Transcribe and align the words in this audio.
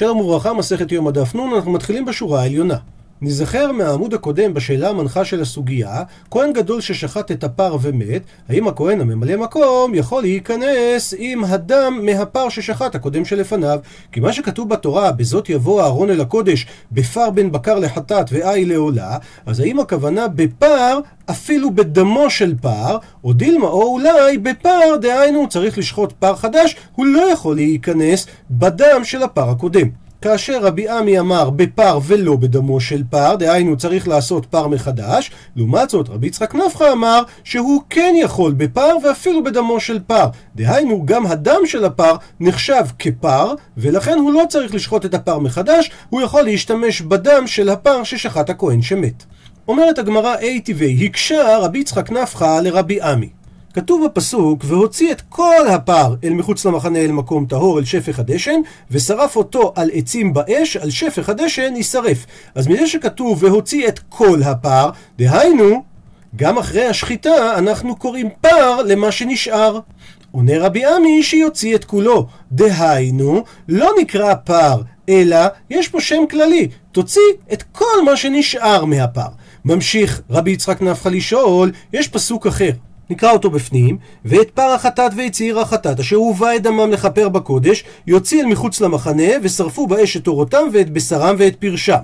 שלום 0.00 0.20
וברכה, 0.20 0.52
מסכת 0.52 0.92
יום 0.92 1.08
הדף 1.08 1.34
נ', 1.34 1.54
אנחנו 1.54 1.72
מתחילים 1.72 2.04
בשורה 2.04 2.42
העליונה. 2.42 2.76
נזכר 3.22 3.72
מהעמוד 3.72 4.14
הקודם 4.14 4.54
בשאלה 4.54 4.88
המנחה 4.88 5.24
של 5.24 5.40
הסוגיה, 5.40 6.02
כהן 6.30 6.52
גדול 6.52 6.80
ששחט 6.80 7.30
את 7.30 7.44
הפר 7.44 7.76
ומת, 7.80 8.22
האם 8.48 8.68
הכהן 8.68 9.00
הממלא 9.00 9.36
מקום 9.36 9.94
יכול 9.94 10.22
להיכנס 10.22 11.14
עם 11.18 11.44
הדם 11.44 12.00
מהפר 12.02 12.48
ששחט 12.48 12.94
הקודם 12.94 13.24
שלפניו? 13.24 13.78
כי 14.12 14.20
מה 14.20 14.32
שכתוב 14.32 14.68
בתורה, 14.68 15.12
בזאת 15.12 15.50
יבוא 15.50 15.82
אהרון 15.82 16.10
אל 16.10 16.20
הקודש, 16.20 16.66
בפר 16.92 17.30
בין 17.30 17.52
בקר 17.52 17.78
לחטאת 17.78 18.26
ואי 18.32 18.64
לעולה, 18.64 19.18
אז 19.46 19.60
האם 19.60 19.80
הכוונה 19.80 20.28
בפר 20.28 20.98
אפילו 21.30 21.74
בדמו 21.74 22.30
של 22.30 22.54
פר, 22.60 22.98
או 23.24 23.32
דילמה 23.32 23.66
או 23.66 23.82
אולי 23.82 24.38
בפר, 24.38 24.96
דהיינו 25.00 25.48
צריך 25.48 25.78
לשחוט 25.78 26.12
פר 26.12 26.36
חדש, 26.36 26.76
הוא 26.94 27.06
לא 27.06 27.32
יכול 27.32 27.56
להיכנס 27.56 28.26
בדם 28.50 29.00
של 29.04 29.22
הפר 29.22 29.50
הקודם. 29.50 30.09
כאשר 30.22 30.58
רבי 30.62 30.88
עמי 30.88 31.20
אמר 31.20 31.50
בפר 31.50 31.98
ולא 32.06 32.36
בדמו 32.36 32.80
של 32.80 33.02
פר, 33.10 33.36
דהיינו 33.36 33.76
צריך 33.76 34.08
לעשות 34.08 34.46
פר 34.46 34.68
מחדש, 34.68 35.30
לעומת 35.56 35.90
זאת 35.90 36.08
רבי 36.08 36.26
יצחק 36.26 36.54
נפחא 36.54 36.92
אמר 36.92 37.22
שהוא 37.44 37.82
כן 37.90 38.14
יכול 38.18 38.52
בפר 38.52 38.96
ואפילו 39.04 39.44
בדמו 39.44 39.80
של 39.80 39.98
פר, 40.06 40.26
דהיינו 40.56 41.06
גם 41.06 41.26
הדם 41.26 41.60
של 41.66 41.84
הפר 41.84 42.16
נחשב 42.40 42.84
כפר, 42.98 43.54
ולכן 43.76 44.18
הוא 44.18 44.32
לא 44.32 44.42
צריך 44.48 44.74
לשחוט 44.74 45.04
את 45.04 45.14
הפר 45.14 45.38
מחדש, 45.38 45.90
הוא 46.10 46.22
יכול 46.22 46.42
להשתמש 46.42 47.02
בדם 47.02 47.46
של 47.46 47.68
הפר 47.68 48.04
ששחט 48.04 48.50
הכהן 48.50 48.82
שמת. 48.82 49.24
אומרת 49.68 49.98
הגמרא 49.98 50.36
אי 50.36 50.60
טבעי, 50.60 51.06
הקשה 51.06 51.58
רבי 51.58 51.78
יצחק 51.78 52.10
נפחא 52.10 52.60
לרבי 52.60 53.02
עמי. 53.02 53.39
כתוב 53.74 54.06
בפסוק, 54.06 54.64
והוציא 54.64 55.12
את 55.12 55.22
כל 55.28 55.68
הפר 55.68 56.14
אל 56.24 56.32
מחוץ 56.32 56.64
למחנה 56.64 56.98
אל 56.98 57.12
מקום 57.12 57.46
טהור 57.46 57.78
אל 57.78 57.84
שפך 57.84 58.18
הדשן, 58.18 58.60
ושרף 58.90 59.36
אותו 59.36 59.72
על 59.76 59.90
עצים 59.92 60.32
באש, 60.32 60.76
על 60.76 60.90
שפך 60.90 61.28
הדשן 61.28 61.76
יישרף. 61.76 62.26
אז 62.54 62.68
מזה 62.68 62.86
שכתוב 62.86 63.44
והוציא 63.44 63.88
את 63.88 64.00
כל 64.08 64.42
הפר, 64.42 64.90
דהיינו, 65.18 65.82
גם 66.36 66.58
אחרי 66.58 66.86
השחיטה 66.86 67.58
אנחנו 67.58 67.96
קוראים 67.96 68.28
פר 68.40 68.82
למה 68.82 69.12
שנשאר. 69.12 69.78
עונה 70.32 70.58
רבי 70.58 70.84
עמי 70.84 71.22
שיוציא 71.22 71.74
את 71.74 71.84
כולו. 71.84 72.26
דהיינו, 72.52 73.44
לא 73.68 73.90
נקרא 74.00 74.34
פר, 74.34 74.82
אלא 75.08 75.36
יש 75.70 75.88
פה 75.88 76.00
שם 76.00 76.22
כללי, 76.30 76.68
תוציא 76.92 77.22
את 77.52 77.62
כל 77.72 78.04
מה 78.04 78.16
שנשאר 78.16 78.84
מהפר. 78.84 79.28
ממשיך 79.64 80.20
רבי 80.30 80.50
יצחק 80.50 80.82
נפחא 80.82 81.08
לשאול, 81.08 81.72
יש 81.92 82.08
פסוק 82.08 82.46
אחר. 82.46 82.70
נקרא 83.10 83.32
אותו 83.32 83.50
בפנים, 83.50 83.98
ואת 84.24 84.50
פר 84.50 84.72
החטאת 84.72 85.12
ואת 85.16 85.32
צעיר 85.32 85.60
החטאת, 85.60 86.00
אשר 86.00 86.16
הובא 86.16 86.56
את 86.56 86.62
דמם 86.62 86.90
לכפר 86.90 87.28
בקודש, 87.28 87.84
יוציא 88.06 88.42
אל 88.42 88.46
מחוץ 88.46 88.80
למחנה, 88.80 89.28
ושרפו 89.42 89.86
באש 89.86 90.16
את 90.16 90.28
אורותם 90.28 90.68
ואת 90.72 90.90
בשרם 90.90 91.34
ואת 91.38 91.56
פרשם. 91.56 92.00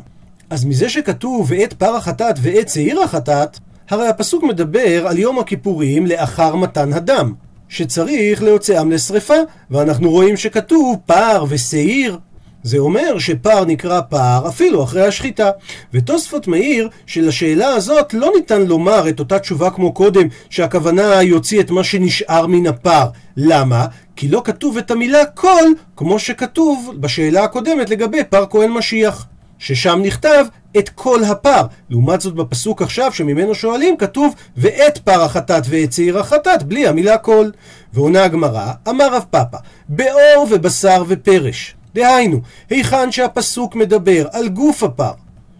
אז 0.51 0.65
מזה 0.65 0.89
שכתוב 0.89 1.47
ואת 1.49 1.73
פר 1.73 1.97
החטאת 1.97 2.39
ואת 2.43 2.67
צעיר 2.67 3.03
החטאת, 3.03 3.59
הרי 3.91 4.09
הפסוק 4.09 4.43
מדבר 4.45 5.07
על 5.07 5.19
יום 5.19 5.39
הכיפורים 5.39 6.07
לאחר 6.07 6.57
מתן 6.57 6.93
הדם, 6.93 7.33
שצריך 7.69 8.43
להוציאם 8.43 8.91
לשרפה, 8.91 9.35
ואנחנו 9.71 10.11
רואים 10.11 10.37
שכתוב 10.37 10.97
פר 11.07 11.45
ושעיר. 11.49 12.19
זה 12.67 12.79
אומר 12.79 13.19
שפר 13.19 13.65
נקרא 13.65 14.01
פר 14.01 14.49
אפילו 14.49 14.85
אחרי 14.85 15.07
השחיטה. 15.07 15.51
ותוספות 15.95 16.49
מעיר 16.49 16.89
שלשאלה 17.07 17.69
הזאת 17.69 18.15
לא 18.15 18.31
ניתן 18.37 18.63
לומר 18.63 19.09
את 19.09 19.21
אותה 19.21 19.39
תשובה 19.39 19.71
כמו 19.71 19.93
קודם, 19.93 20.29
שהכוונה 20.51 21.23
יוציא 21.23 21.61
את 21.61 21.71
מה 21.71 21.85
שנשאר 21.85 22.47
מן 22.47 22.67
הפר. 22.67 23.07
למה? 23.37 23.87
כי 24.17 24.29
לא 24.29 24.43
כתוב 24.45 24.79
את 24.79 24.91
המילה 24.91 25.25
כל, 25.27 25.65
כמו 25.97 26.19
שכתוב 26.19 26.93
בשאלה 27.01 27.45
הקודמת 27.45 27.91
לגבי 27.91 28.25
פר 28.25 28.45
כהן 28.51 28.71
משיח. 28.71 29.27
ששם 29.59 30.01
נכתב 30.03 30.45
את 30.79 30.89
כל 30.89 31.25
הפר. 31.25 31.63
לעומת 31.91 32.21
זאת 32.21 32.35
בפסוק 32.35 32.83
עכשיו 32.83 33.13
שממנו 33.13 33.55
שואלים 33.55 33.97
כתוב 33.97 34.35
ואת 34.57 34.99
פר 34.99 35.23
החטאת 35.23 35.63
ואת 35.69 35.91
צעיר 35.91 36.19
החטאת 36.19 36.63
בלי 36.63 36.89
המילה 36.89 37.19
כל. 37.19 37.51
ועונה 37.93 38.25
הגמרא, 38.25 38.73
אמר 38.89 39.15
רב 39.15 39.25
פאפא, 39.31 39.59
באור 39.89 40.47
ובשר 40.51 41.05
ופרש. 41.09 41.76
דהיינו, 41.97 42.41
היכן 42.71 43.13
שהפסוק 43.13 43.75
מדבר 43.75 44.27
על 44.33 44.49
גוף 44.49 44.83
הפר, 44.83 45.13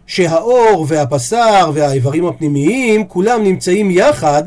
שהאור 0.07 0.87
והבשר 0.89 1.71
והאיברים 1.75 2.27
הפנימיים 2.27 3.09
כולם 3.09 3.45
נמצאים 3.45 3.91
יחד, 3.91 4.43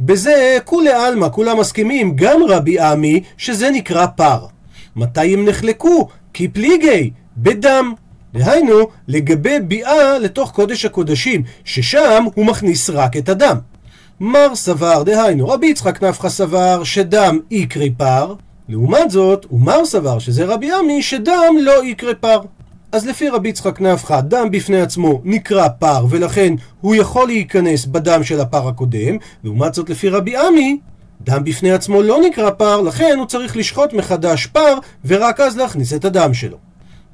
בזה 0.00 0.58
כולי 0.64 0.92
עלמא, 0.92 1.28
כולם 1.32 1.60
מסכימים, 1.60 2.16
גם 2.16 2.40
רבי 2.48 2.80
עמי, 2.80 3.22
שזה 3.36 3.70
נקרא 3.70 4.06
פר. 4.06 4.46
מתי 4.96 5.34
הם 5.34 5.48
נחלקו? 5.48 6.08
כי 6.32 6.48
פליגי, 6.48 7.10
בדם. 7.36 7.92
דהיינו, 8.34 8.88
לגבי 9.08 9.60
ביאה 9.60 10.18
לתוך 10.18 10.50
קודש 10.50 10.84
הקודשים, 10.84 11.42
ששם 11.64 12.24
הוא 12.34 12.46
מכניס 12.46 12.90
רק 12.90 13.16
את 13.16 13.28
הדם. 13.28 13.56
מר 14.20 14.54
סבר, 14.54 15.02
דהיינו, 15.02 15.48
רבי 15.48 15.66
יצחק 15.66 16.02
נפחא 16.02 16.28
סבר 16.28 16.84
שדם 16.84 17.38
יקרי 17.50 17.90
פר, 17.90 18.34
לעומת 18.68 19.10
זאת, 19.10 19.46
ומר 19.52 19.84
סבר 19.84 20.18
שזה 20.18 20.44
רבי 20.44 20.72
עמי 20.72 21.02
שדם 21.02 21.54
לא 21.60 21.84
יקרה 21.84 22.14
פר. 22.14 22.40
אז 22.92 23.06
לפי 23.06 23.28
רבי 23.28 23.48
יצחק 23.48 23.80
נפחא, 23.80 24.20
דם 24.20 24.48
בפני 24.50 24.80
עצמו 24.80 25.20
נקרא 25.24 25.68
פר, 25.68 26.06
ולכן 26.10 26.54
הוא 26.80 26.94
יכול 26.94 27.26
להיכנס 27.26 27.86
בדם 27.86 28.24
של 28.24 28.40
הפר 28.40 28.68
הקודם, 28.68 29.16
לעומת 29.44 29.74
זאת 29.74 29.90
לפי 29.90 30.08
רבי 30.08 30.36
עמי, 30.36 30.78
דם 31.20 31.44
בפני 31.44 31.72
עצמו 31.72 32.02
לא 32.02 32.20
נקרא 32.26 32.50
פר, 32.50 32.80
לכן 32.80 33.14
הוא 33.18 33.26
צריך 33.26 33.56
לשחוט 33.56 33.92
מחדש 33.92 34.46
פר, 34.46 34.78
ורק 35.04 35.40
אז 35.40 35.56
להכניס 35.56 35.92
את 35.92 36.04
הדם 36.04 36.34
שלו. 36.34 36.56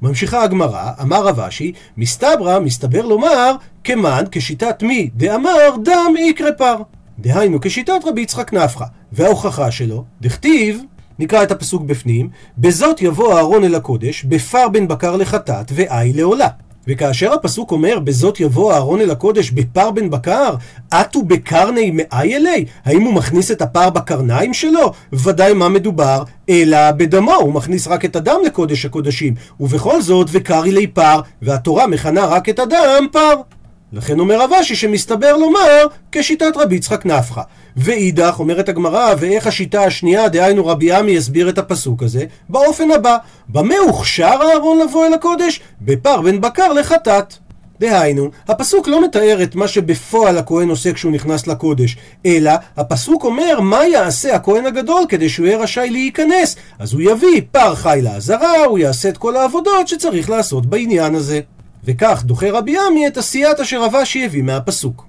ממשיכה 0.01 0.43
הגמרא, 0.43 0.91
אמר 1.01 1.25
רב 1.27 1.39
אשי, 1.39 1.73
מסתברא, 1.97 2.59
מסתבר 2.59 3.05
לומר, 3.05 3.55
כמן, 3.83 4.23
כשיטת 4.31 4.83
מי 4.83 5.09
דאמר 5.15 5.75
דם 5.83 6.13
יקרה 6.17 6.51
פר. 6.51 6.75
דהיינו, 7.19 7.59
כשיטת 7.61 8.01
רבי 8.05 8.21
יצחק 8.21 8.53
נפחא. 8.53 8.85
וההוכחה 9.11 9.71
שלו, 9.71 10.03
דכתיב, 10.21 10.81
נקרא 11.21 11.43
את 11.43 11.51
הפסוק 11.51 11.83
בפנים, 11.83 12.29
בזאת 12.57 13.01
יבוא 13.01 13.33
אהרון 13.33 13.63
אל 13.63 13.75
הקודש, 13.75 14.23
בפר 14.23 14.69
בין 14.69 14.87
בקר 14.87 15.15
לחטאת, 15.15 15.71
ואי 15.75 16.13
לעולה. 16.13 16.47
וכאשר 16.87 17.33
הפסוק 17.33 17.71
אומר, 17.71 17.99
בזאת 17.99 18.39
יבוא 18.39 18.73
אהרון 18.73 19.01
אל 19.01 19.11
הקודש 19.11 19.51
בפר 19.51 19.91
בן 19.91 20.09
בקר, 20.09 20.55
אטו 20.89 21.23
בקרני 21.23 21.91
מאי 21.91 22.35
אלי? 22.35 22.65
האם 22.85 23.01
הוא 23.01 23.13
מכניס 23.13 23.51
את 23.51 23.61
הפר 23.61 23.89
בקרניים 23.89 24.53
שלו? 24.53 24.93
ודאי 25.13 25.53
מה 25.53 25.69
מדובר, 25.69 26.23
אלא 26.49 26.91
בדמו, 26.91 27.33
הוא 27.33 27.53
מכניס 27.53 27.87
רק 27.87 28.05
את 28.05 28.15
הדם 28.15 28.39
לקודש 28.45 28.85
הקודשים. 28.85 29.33
ובכל 29.59 30.01
זאת, 30.01 30.27
וקרי 30.31 30.71
לי 30.71 30.87
פר, 30.87 31.21
והתורה 31.41 31.87
מכנה 31.87 32.25
רק 32.25 32.49
את 32.49 32.59
הדם 32.59 33.07
פר. 33.11 33.35
לכן 33.93 34.19
אומר 34.19 34.41
רבשי 34.41 34.75
שמסתבר 34.75 35.37
לומר 35.37 35.85
כשיטת 36.11 36.57
רבי 36.57 36.75
יצחק 36.75 37.05
נפחא. 37.05 37.41
ואידך, 37.77 38.35
אומרת 38.39 38.69
הגמרא, 38.69 39.13
ואיך 39.19 39.47
השיטה 39.47 39.83
השנייה, 39.83 40.29
דהיינו 40.29 40.65
רבי 40.65 40.91
עמי 40.91 41.11
יסביר 41.11 41.49
את 41.49 41.57
הפסוק 41.57 42.03
הזה, 42.03 42.25
באופן 42.49 42.91
הבא, 42.91 43.17
במה 43.49 43.75
הוכשר 43.87 44.39
אהרון 44.41 44.79
לבוא 44.79 45.05
אל 45.05 45.13
הקודש? 45.13 45.61
בפר 45.81 46.21
בן 46.21 46.41
בקר 46.41 46.73
לחטאת. 46.73 47.33
דהיינו, 47.79 48.29
הפסוק 48.47 48.87
לא 48.87 49.03
מתאר 49.03 49.43
את 49.43 49.55
מה 49.55 49.67
שבפועל 49.67 50.37
הכהן 50.37 50.69
עושה 50.69 50.93
כשהוא 50.93 51.11
נכנס 51.11 51.47
לקודש, 51.47 51.97
אלא 52.25 52.51
הפסוק 52.77 53.23
אומר 53.23 53.59
מה 53.59 53.85
יעשה 53.87 54.35
הכהן 54.35 54.65
הגדול 54.65 55.03
כדי 55.09 55.29
שהוא 55.29 55.45
יהיה 55.45 55.57
רשאי 55.57 55.89
להיכנס. 55.89 56.55
אז 56.79 56.93
הוא 56.93 57.01
יביא 57.01 57.41
פר 57.51 57.75
חי 57.75 57.99
לעזרה, 58.03 58.65
הוא 58.65 58.79
יעשה 58.79 59.09
את 59.09 59.17
כל 59.17 59.37
העבודות 59.37 59.87
שצריך 59.87 60.29
לעשות 60.29 60.65
בעניין 60.65 61.15
הזה. 61.15 61.39
וכך 61.83 62.23
דוחה 62.25 62.51
רבי 62.51 62.77
עמי 62.87 63.07
את 63.07 63.17
עשיית 63.17 63.59
אשר 63.59 63.83
רבשי 63.83 64.25
הביא 64.25 64.43
מהפסוק. 64.43 65.05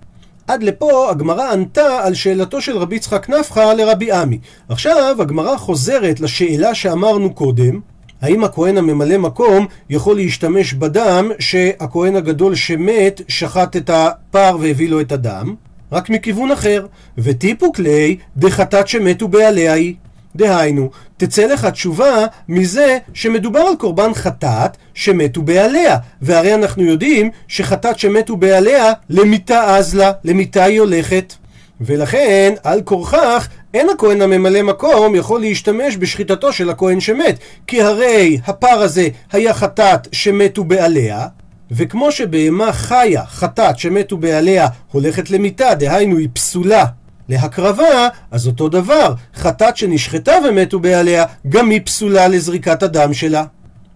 עד 0.46 0.62
לפה 0.62 1.10
הגמרא 1.10 1.52
ענתה 1.52 2.00
על 2.02 2.14
שאלתו 2.14 2.60
של 2.60 2.78
רבי 2.78 2.96
יצחק 2.96 3.28
נפחא 3.28 3.72
לרבי 3.72 4.12
עמי. 4.12 4.38
עכשיו 4.68 5.16
הגמרא 5.22 5.56
חוזרת 5.56 6.20
לשאלה 6.20 6.74
שאמרנו 6.74 7.34
קודם, 7.34 7.80
האם 8.22 8.44
הכהן 8.44 8.78
הממלא 8.78 9.18
מקום 9.18 9.66
יכול 9.90 10.16
להשתמש 10.16 10.74
בדם 10.74 11.30
שהכהן 11.38 12.16
הגדול 12.16 12.54
שמת 12.54 13.20
שחט 13.28 13.76
את 13.76 13.90
הפר 13.90 14.56
והביא 14.60 14.88
לו 14.88 15.00
את 15.00 15.12
הדם? 15.12 15.54
רק 15.92 16.10
מכיוון 16.10 16.52
אחר, 16.52 16.86
וטיפוק 17.18 17.78
ליה 17.78 18.14
דחטאת 18.36 18.88
שמתו 18.88 19.28
בעליה 19.28 19.72
היא. 19.72 19.94
דהיינו, 20.36 20.90
תצא 21.16 21.46
לך 21.46 21.66
תשובה 21.66 22.26
מזה 22.48 22.98
שמדובר 23.14 23.60
על 23.60 23.76
קורבן 23.76 24.14
חטאת 24.14 24.76
שמתו 24.94 25.42
בעליה. 25.42 25.96
והרי 26.22 26.54
אנחנו 26.54 26.82
יודעים 26.82 27.30
שחטאת 27.48 27.98
שמתו 27.98 28.36
בעליה, 28.36 28.92
למיתה 29.10 29.76
אזלה, 29.76 30.12
למיתה 30.24 30.64
היא 30.64 30.80
הולכת. 30.80 31.34
ולכן, 31.80 32.54
על 32.64 32.82
כורכך, 32.82 33.48
אין 33.74 33.90
הכהן 33.90 34.22
הממלא 34.22 34.62
מקום 34.62 35.14
יכול 35.14 35.40
להשתמש 35.40 35.96
בשחיטתו 35.96 36.52
של 36.52 36.70
הכהן 36.70 37.00
שמת. 37.00 37.38
כי 37.66 37.82
הרי 37.82 38.38
הפר 38.46 38.66
הזה 38.82 39.08
היה 39.32 39.54
חטאת 39.54 40.08
שמתו 40.12 40.64
בעליה, 40.64 41.26
וכמו 41.70 42.12
שבהמה 42.12 42.72
חיה, 42.72 43.24
חטאת 43.26 43.78
שמתו 43.78 44.16
בעליה, 44.16 44.68
הולכת 44.92 45.30
למיתה, 45.30 45.74
דהיינו 45.74 46.16
היא 46.18 46.28
פסולה 46.32 46.84
להקרבה, 47.28 48.08
אז 48.30 48.46
אותו 48.46 48.68
דבר, 48.68 49.14
חטאת 49.34 49.76
שנשחטה 49.76 50.32
ומתו 50.48 50.80
בעליה, 50.80 51.24
גם 51.48 51.70
היא 51.70 51.80
פסולה 51.84 52.28
לזריקת 52.28 52.82
הדם 52.82 53.14
שלה. 53.14 53.44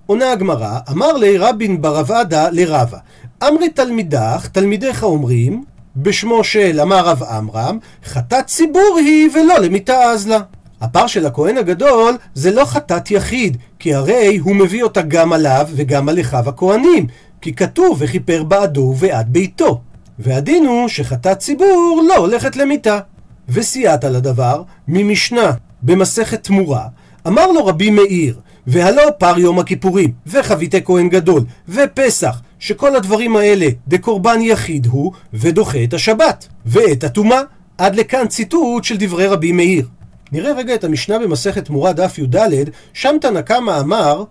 עונה 0.07 0.33
הגמרא, 0.33 0.79
אמר 0.91 1.13
לי 1.13 1.39
רבין 1.39 1.83
ברב 1.83 2.13
עדה 2.13 2.49
לרבה, 2.51 2.99
אמרי 3.43 3.69
תלמידך, 3.69 4.49
תלמידיך 4.53 5.03
אומרים, 5.03 5.65
בשמו 5.97 6.45
של 6.45 6.81
אמר 6.81 7.09
רב 7.09 7.23
עמרם, 7.23 7.79
חטאת 8.05 8.47
ציבור 8.47 8.99
היא 8.99 9.29
ולא 9.35 9.59
למיתה 9.59 10.03
אזלה. 10.03 10.41
הפר 10.81 11.07
של 11.07 11.27
הכהן 11.27 11.59
הגדול 11.59 12.17
זה 12.35 12.51
לא 12.51 12.65
חטאת 12.65 13.11
יחיד, 13.11 13.57
כי 13.79 13.95
הרי 13.95 14.37
הוא 14.37 14.57
מביא 14.57 14.83
אותה 14.83 15.03
גם 15.03 15.33
עליו 15.33 15.67
וגם 15.71 16.09
על 16.09 16.21
אחיו 16.21 16.49
הכהנים, 16.49 17.07
כי 17.41 17.55
כתוב 17.55 17.97
וכיפר 18.01 18.43
בעדו 18.43 18.81
ובעד 18.81 19.33
ביתו. 19.33 19.81
והדין 20.19 20.67
הוא 20.67 20.89
שחטאת 20.89 21.39
ציבור 21.39 22.03
לא 22.09 22.17
הולכת 22.17 22.57
למיתה. 22.57 22.99
וסייעת 23.49 24.05
לדבר 24.05 24.63
ממשנה 24.89 25.53
במסכת 25.83 26.45
תמורה, 26.45 26.87
אמר 27.27 27.53
לו 27.53 27.67
רבי 27.67 27.91
מאיר, 27.91 28.41
והלא 28.67 29.03
פר 29.19 29.39
יום 29.39 29.59
הכיפורים, 29.59 30.13
וחביתי 30.27 30.85
כהן 30.85 31.09
גדול, 31.09 31.45
ופסח, 31.69 32.41
שכל 32.59 32.97
הדברים 32.97 33.37
האלה 33.37 33.67
דקורבן 33.89 34.39
יחיד 34.41 34.87
הוא, 34.87 35.13
ודוחה 35.33 35.85
את 35.85 35.95
השבת, 35.95 36.49
ואת 36.67 37.05
הטומאה. 37.05 37.41
עד 37.79 37.97
לכאן 37.97 38.27
ציטוט 38.29 38.85
של 38.85 38.97
דברי 38.99 39.27
רבי 39.27 39.53
מאיר. 39.53 39.87
נראה 40.33 40.53
רגע 40.53 40.75
את 40.75 40.85
המשנה 40.85 41.19
במסכת 41.19 41.65
תמורה 41.65 41.93
דף 41.93 42.19
י"ד, 42.19 42.71
שם 42.93 43.17
תנא 43.21 43.41
קמא 43.41 43.81
אמר 43.81 44.25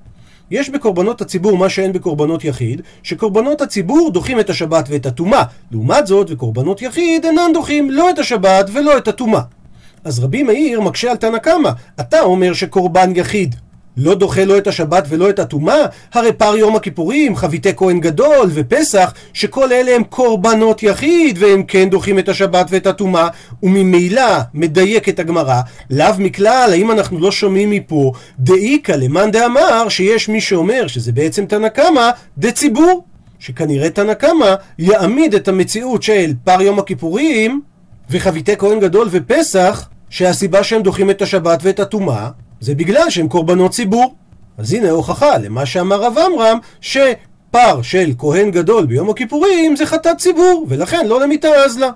יש 0.51 0.69
בקורבנות 0.69 1.21
הציבור 1.21 1.57
מה 1.57 1.69
שאין 1.69 1.93
בקורבנות 1.93 2.43
יחיד, 2.43 2.81
שקורבנות 3.03 3.61
הציבור 3.61 4.11
דוחים 4.11 4.39
את 4.39 4.49
השבת 4.49 4.85
ואת 4.89 5.05
הטומאה. 5.05 5.43
לעומת 5.71 6.07
זאת, 6.07 6.27
וקורבנות 6.29 6.81
יחיד 6.81 7.25
אינן 7.25 7.53
דוחים 7.53 7.91
לא 7.91 8.09
את 8.09 8.19
השבת 8.19 8.69
ולא 8.73 8.97
את 8.97 9.07
הטומאה. 9.07 9.41
אז 10.03 10.19
רבי 10.19 10.43
מאיר 10.43 10.81
מקשה 10.81 11.11
על 11.11 11.17
תנא 11.17 11.37
קמא, 11.37 11.69
אתה 11.99 12.21
אומר 12.21 12.53
שקורבן 12.53 13.15
יחיד 13.15 13.55
לא 13.97 14.15
דוחה 14.15 14.45
לא 14.45 14.57
את 14.57 14.67
השבת 14.67 15.05
ולא 15.09 15.29
את 15.29 15.39
הטומאה? 15.39 15.85
הרי 16.13 16.33
פר 16.33 16.55
יום 16.55 16.75
הכיפורים, 16.75 17.35
חביתי 17.35 17.69
כהן 17.75 17.99
גדול 17.99 18.49
ופסח, 18.53 19.13
שכל 19.33 19.73
אלה 19.73 19.95
הם 19.95 20.03
קורבנות 20.03 20.83
יחיד, 20.83 21.37
והם 21.39 21.63
כן 21.63 21.89
דוחים 21.89 22.19
את 22.19 22.29
השבת 22.29 22.67
ואת 22.69 22.87
הטומאה, 22.87 23.27
וממילא 23.63 24.37
מדייקת 24.53 25.19
הגמרא, 25.19 25.61
לאו 25.89 26.07
מכלל, 26.19 26.69
האם 26.71 26.91
אנחנו 26.91 27.19
לא 27.19 27.31
שומעים 27.31 27.69
מפה, 27.69 28.11
דאיכא 28.39 28.91
למאן 28.91 29.31
דאמר, 29.31 29.89
שיש 29.89 30.29
מי 30.29 30.41
שאומר 30.41 30.87
שזה 30.87 31.11
בעצם 31.11 31.45
תנא 31.45 31.69
קמא, 31.69 32.09
דציבור. 32.37 33.05
שכנראה 33.39 33.89
תנא 33.89 34.13
קמא 34.13 34.53
יעמיד 34.79 35.35
את 35.35 35.47
המציאות 35.47 36.03
של 36.03 36.33
פר 36.43 36.61
יום 36.61 36.79
הכיפורים 36.79 37.61
וחביתי 38.09 38.57
כהן 38.57 38.79
גדול 38.79 39.07
ופסח, 39.11 39.89
שהסיבה 40.09 40.63
שהם 40.63 40.81
דוחים 40.81 41.09
את 41.09 41.21
השבת 41.21 41.59
ואת 41.63 41.79
הטומאה 41.79 42.29
זה 42.59 42.75
בגלל 42.75 43.09
שהם 43.09 43.27
קורבנות 43.27 43.71
ציבור. 43.71 44.15
אז 44.57 44.73
הנה 44.73 44.89
ההוכחה 44.89 45.37
למה 45.37 45.65
שאמר 45.65 46.01
רב 46.01 46.17
עמרם, 46.17 46.57
שפר 46.81 47.81
של 47.81 48.11
כהן 48.17 48.51
גדול 48.51 48.85
ביום 48.85 49.09
הכיפורים 49.09 49.75
זה 49.75 49.85
חטאת 49.85 50.17
ציבור, 50.17 50.65
ולכן 50.69 51.07
לא 51.07 51.21
למיתה 51.21 51.47
אזלה. 51.47 51.89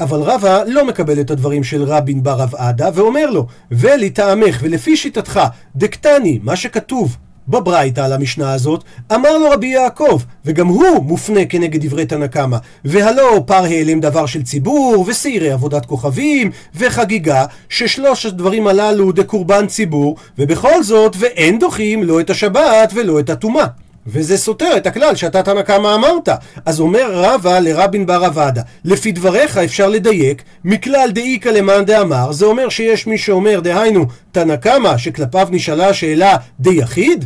אבל 0.00 0.20
רבא 0.20 0.62
לא 0.66 0.86
מקבל 0.86 1.20
את 1.20 1.30
הדברים 1.30 1.64
של 1.64 1.82
רבין 1.82 2.22
בר 2.22 2.40
רב 2.40 2.54
עדה, 2.54 2.88
ואומר 2.94 3.30
לו, 3.30 3.46
ולטעמך 3.70 4.58
ולפי 4.62 4.96
שיטתך, 4.96 5.40
דקטני, 5.76 6.40
מה 6.42 6.56
שכתוב 6.56 7.16
בברייתא 7.48 8.00
על 8.00 8.12
המשנה 8.12 8.52
הזאת, 8.52 8.84
אמר 9.14 9.38
לו 9.38 9.50
רבי 9.50 9.66
יעקב, 9.66 10.20
וגם 10.44 10.66
הוא 10.66 11.04
מופנה 11.04 11.44
כנגד 11.44 11.86
דברי 11.86 12.06
תנא 12.06 12.26
קמא, 12.26 12.56
והלא 12.84 13.42
פר 13.46 13.64
העלם 13.64 14.00
דבר 14.00 14.26
של 14.26 14.42
ציבור, 14.42 15.04
ושעירי 15.08 15.50
עבודת 15.50 15.86
כוכבים, 15.86 16.50
וחגיגה, 16.74 17.44
ששלוש 17.68 18.26
הדברים 18.26 18.66
הללו 18.66 19.12
דקורבן 19.12 19.66
ציבור, 19.66 20.16
ובכל 20.38 20.82
זאת, 20.82 21.16
ואין 21.18 21.58
דוחים 21.58 22.02
לא 22.02 22.20
את 22.20 22.30
השבת 22.30 22.92
ולא 22.94 23.20
את 23.20 23.30
הטומאה. 23.30 23.66
וזה 24.06 24.38
סותר 24.38 24.76
את 24.76 24.86
הכלל 24.86 25.14
שאתה 25.14 25.42
תנא 25.42 25.62
קמא 25.62 25.94
אמרת. 25.94 26.28
אז 26.66 26.80
אומר 26.80 27.10
רבא 27.12 27.58
לרבין 27.58 28.06
בר 28.06 28.26
אבדה, 28.26 28.62
לפי 28.84 29.12
דבריך 29.12 29.56
אפשר 29.56 29.88
לדייק, 29.88 30.42
מכלל 30.64 31.10
דאיכא 31.12 31.48
למאן 31.48 31.84
דאמר, 31.84 32.32
זה 32.32 32.46
אומר 32.46 32.68
שיש 32.68 33.06
מי 33.06 33.18
שאומר, 33.18 33.60
דהיינו, 33.60 34.06
תנא 34.32 34.56
קמא, 34.56 34.96
שכלפיו 34.96 35.48
נשאלה 35.50 35.88
השאלה 35.88 36.36
דיחיד? 36.60 37.24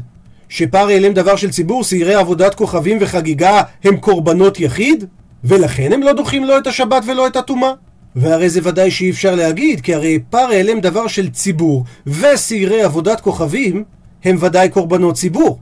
שפר 0.48 0.88
העלם 0.88 1.12
דבר 1.12 1.36
של 1.36 1.50
ציבור, 1.50 1.84
שעירי 1.84 2.14
עבודת 2.14 2.54
כוכבים 2.54 2.98
וחגיגה 3.00 3.62
הם 3.84 3.96
קורבנות 3.96 4.60
יחיד? 4.60 5.04
ולכן 5.44 5.92
הם 5.92 6.02
לא 6.02 6.12
דוחים 6.12 6.44
לא 6.44 6.58
את 6.58 6.66
השבת 6.66 7.02
ולא 7.06 7.26
את 7.26 7.36
הטומאה. 7.36 7.72
והרי 8.16 8.50
זה 8.50 8.60
ודאי 8.62 8.90
שאי 8.90 9.10
אפשר 9.10 9.34
להגיד, 9.34 9.80
כי 9.80 9.94
הרי 9.94 10.18
פר 10.30 10.38
העלם 10.38 10.80
דבר 10.80 11.06
של 11.06 11.30
ציבור 11.30 11.84
ושעירי 12.06 12.82
עבודת 12.82 13.20
כוכבים 13.20 13.84
הם 14.24 14.36
ודאי 14.40 14.68
קורבנות 14.68 15.14
ציבור. 15.14 15.58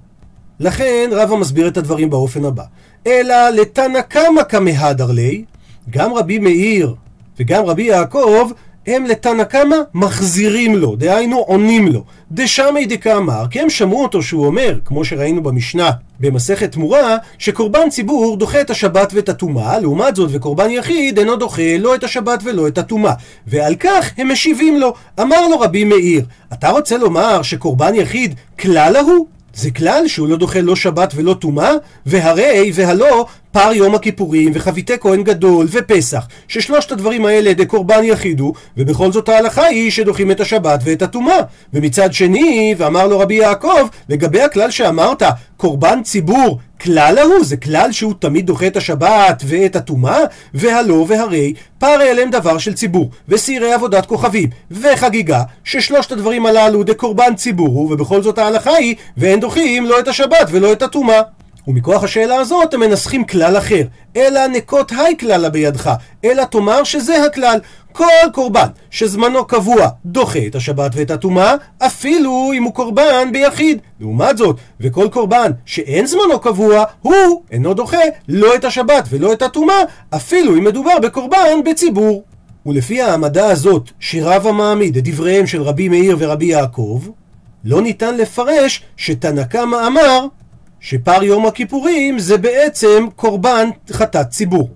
לכן 0.60 1.10
רבא 1.12 1.36
מסביר 1.36 1.68
את 1.68 1.76
הדברים 1.76 2.10
באופן 2.10 2.44
הבא. 2.44 2.62
אלא 3.06 3.50
לתנא 3.50 4.00
קמא 4.00 4.42
כמהדר 4.48 5.10
לי, 5.10 5.44
גם 5.90 6.14
רבי 6.14 6.38
מאיר 6.38 6.94
וגם 7.40 7.64
רבי 7.64 7.82
יעקב, 7.82 8.50
הם 8.86 9.06
לתנא 9.06 9.44
קמא 9.44 9.76
מחזירים 9.94 10.76
לו, 10.76 10.96
דהיינו 10.96 11.38
עונים 11.38 11.88
לו. 11.88 12.04
דשמי 12.32 12.86
דקאמר, 12.86 13.44
כי 13.50 13.60
הם 13.60 13.70
שמעו 13.70 14.02
אותו 14.02 14.22
שהוא 14.22 14.46
אומר, 14.46 14.78
כמו 14.84 15.04
שראינו 15.04 15.42
במשנה 15.42 15.90
במסכת 16.20 16.72
תמורה, 16.72 17.16
שקורבן 17.38 17.90
ציבור 17.90 18.36
דוחה 18.36 18.60
את 18.60 18.70
השבת 18.70 19.12
ואת 19.14 19.28
הטומאה, 19.28 19.78
לעומת 19.78 20.16
זאת 20.16 20.30
וקורבן 20.32 20.70
יחיד 20.70 21.18
אינו 21.18 21.36
דוחה 21.36 21.76
לא 21.78 21.94
את 21.94 22.04
השבת 22.04 22.40
ולא 22.44 22.68
את 22.68 22.78
הטומאה. 22.78 23.12
ועל 23.46 23.74
כך 23.74 24.10
הם 24.16 24.32
משיבים 24.32 24.80
לו. 24.80 24.94
אמר 25.20 25.48
לו 25.48 25.60
רבי 25.60 25.84
מאיר, 25.84 26.24
אתה 26.52 26.70
רוצה 26.70 26.98
לומר 26.98 27.42
שקורבן 27.42 27.94
יחיד 27.94 28.34
כלל 28.58 28.96
ההוא? 28.96 29.26
זה 29.54 29.70
כלל 29.70 30.08
שהוא 30.08 30.28
לא 30.28 30.36
דוחה 30.36 30.60
לא 30.60 30.76
שבת 30.76 31.12
ולא 31.16 31.34
טומאה, 31.34 31.72
והרי 32.06 32.70
והלא 32.74 33.26
פר 33.52 33.72
יום 33.72 33.94
הכיפורים 33.94 34.52
וחביתי 34.54 34.92
כהן 35.00 35.22
גדול 35.22 35.66
ופסח, 35.70 36.28
ששלושת 36.48 36.92
הדברים 36.92 37.26
האלה 37.26 37.52
דקורבן 37.52 38.04
יחידו, 38.04 38.52
ובכל 38.76 39.12
זאת 39.12 39.28
ההלכה 39.28 39.64
היא 39.64 39.90
שדוחים 39.90 40.30
את 40.30 40.40
השבת 40.40 40.80
ואת 40.84 41.02
הטומאה. 41.02 41.38
ומצד 41.74 42.12
שני, 42.12 42.74
ואמר 42.78 43.06
לו 43.06 43.18
רבי 43.18 43.34
יעקב, 43.34 43.88
לגבי 44.08 44.42
הכלל 44.42 44.70
שאמרת, 44.70 45.22
קורבן 45.56 46.02
ציבור 46.02 46.58
כלל 46.84 47.18
ההוא, 47.18 47.44
זה 47.44 47.56
כלל 47.56 47.92
שהוא 47.92 48.14
תמיד 48.18 48.46
דוחה 48.46 48.66
את 48.66 48.76
השבת 48.76 49.42
ואת 49.46 49.76
הטומאה, 49.76 50.18
והלא 50.54 51.04
והרי 51.08 51.54
פר 51.78 52.02
אליהם 52.02 52.30
דבר 52.30 52.58
של 52.58 52.74
ציבור, 52.74 53.10
ושעירי 53.28 53.72
עבודת 53.72 54.06
כוכבים, 54.06 54.48
וחגיגה, 54.70 55.42
ששלושת 55.64 56.12
הדברים 56.12 56.46
הללו 56.46 56.82
דקורבן 56.82 57.34
ציבור 57.34 57.68
הוא, 57.68 57.92
ובכל 57.92 58.22
זאת 58.22 58.38
ההלכה 58.38 58.70
היא, 58.70 58.96
ואין 59.16 59.40
דוחים 59.40 59.86
לא 59.86 60.00
את 60.00 60.08
השבת 60.08 60.48
ולא 60.50 60.72
את 60.72 60.82
הטומאה. 60.82 61.20
ומכוח 61.68 62.04
השאלה 62.04 62.36
הזאת 62.36 62.74
הם 62.74 62.80
מנסחים 62.80 63.24
כלל 63.24 63.58
אחר. 63.58 63.82
אלא 64.16 64.46
נקות 64.46 64.92
היי 64.92 65.16
כללה 65.20 65.50
בידך, 65.50 65.90
אלא 66.24 66.44
תאמר 66.44 66.84
שזה 66.84 67.24
הכלל. 67.24 67.58
כל 67.92 68.04
קורבן 68.32 68.66
שזמנו 68.90 69.44
קבוע 69.44 69.88
דוחה 70.04 70.38
את 70.46 70.54
השבת 70.54 70.90
ואת 70.94 71.10
הטומאה, 71.10 71.54
אפילו 71.78 72.50
אם 72.54 72.62
הוא 72.62 72.74
קורבן 72.74 73.28
ביחיד. 73.32 73.78
לעומת 74.00 74.38
זאת, 74.38 74.56
וכל 74.80 75.08
קורבן 75.12 75.50
שאין 75.64 76.06
זמנו 76.06 76.40
קבוע, 76.40 76.84
הוא 77.02 77.42
אינו 77.50 77.74
דוחה 77.74 78.02
לא 78.28 78.54
את 78.54 78.64
השבת 78.64 79.04
ולא 79.10 79.32
את 79.32 79.42
הטומאה, 79.42 79.80
אפילו 80.14 80.56
אם 80.56 80.64
מדובר 80.64 80.98
בקורבן 81.02 81.64
בציבור. 81.64 82.24
ולפי 82.66 83.02
העמדה 83.02 83.46
הזאת, 83.46 83.90
שרב 84.00 84.46
המעמיד 84.46 84.96
את 84.96 85.04
דבריהם 85.04 85.46
של 85.46 85.62
רבי 85.62 85.88
מאיר 85.88 86.16
ורבי 86.18 86.46
יעקב, 86.46 87.02
לא 87.64 87.82
ניתן 87.82 88.16
לפרש 88.16 88.82
שתנא 88.96 89.44
קמא 89.44 89.86
אמר 89.86 90.26
שפר 90.86 91.22
יום 91.22 91.46
הכיפורים 91.46 92.18
זה 92.18 92.38
בעצם 92.38 93.06
קורבן 93.16 93.68
חטאת 93.92 94.28
ציבור. 94.30 94.70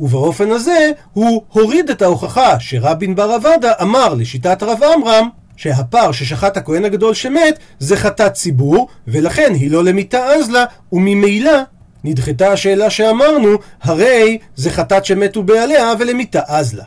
ובאופן 0.00 0.50
הזה 0.50 0.90
הוא 1.12 1.42
הוריד 1.48 1.90
את 1.90 2.02
ההוכחה 2.02 2.60
שרבין 2.60 3.14
בר 3.14 3.36
אבדה 3.36 3.72
אמר 3.82 4.14
לשיטת 4.14 4.62
רב 4.62 4.82
עמרם 4.82 5.28
שהפר 5.56 6.12
ששחט 6.12 6.56
הכהן 6.56 6.84
הגדול 6.84 7.14
שמת 7.14 7.58
זה 7.78 7.96
חטאת 7.96 8.32
ציבור 8.32 8.88
ולכן 9.08 9.52
היא 9.54 9.70
לא 9.70 9.84
למיתה 9.84 10.26
אזלה 10.26 10.64
וממילא 10.92 11.58
נדחתה 12.04 12.52
השאלה 12.52 12.90
שאמרנו 12.90 13.48
הרי 13.82 14.38
זה 14.56 14.70
חטאת 14.70 15.04
שמתו 15.04 15.42
בעליה 15.42 15.92
ולמיתה 15.98 16.40
אזלה. 16.46 16.84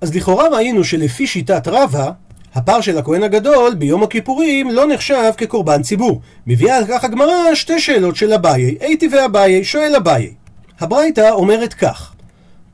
אז 0.00 0.14
לכאורה 0.14 0.48
ראינו 0.48 0.84
שלפי 0.84 1.26
שיטת 1.26 1.68
רבא 1.68 2.10
הפר 2.58 2.80
של 2.80 2.98
הכהן 2.98 3.22
הגדול 3.22 3.74
ביום 3.74 4.02
הכיפורים 4.02 4.70
לא 4.70 4.86
נחשב 4.86 5.32
כקורבן 5.36 5.82
ציבור. 5.82 6.20
מביאה 6.46 6.76
על 6.76 6.84
כך 6.88 7.04
הגמרא 7.04 7.54
שתי 7.54 7.80
שאלות 7.80 8.16
של 8.16 8.32
אביי, 8.32 8.76
הייתי 8.80 9.08
ואביי, 9.12 9.64
שואל 9.64 9.96
אביי. 9.96 10.30
הברייתא 10.80 11.30
אומרת 11.30 11.74
כך 11.74 12.12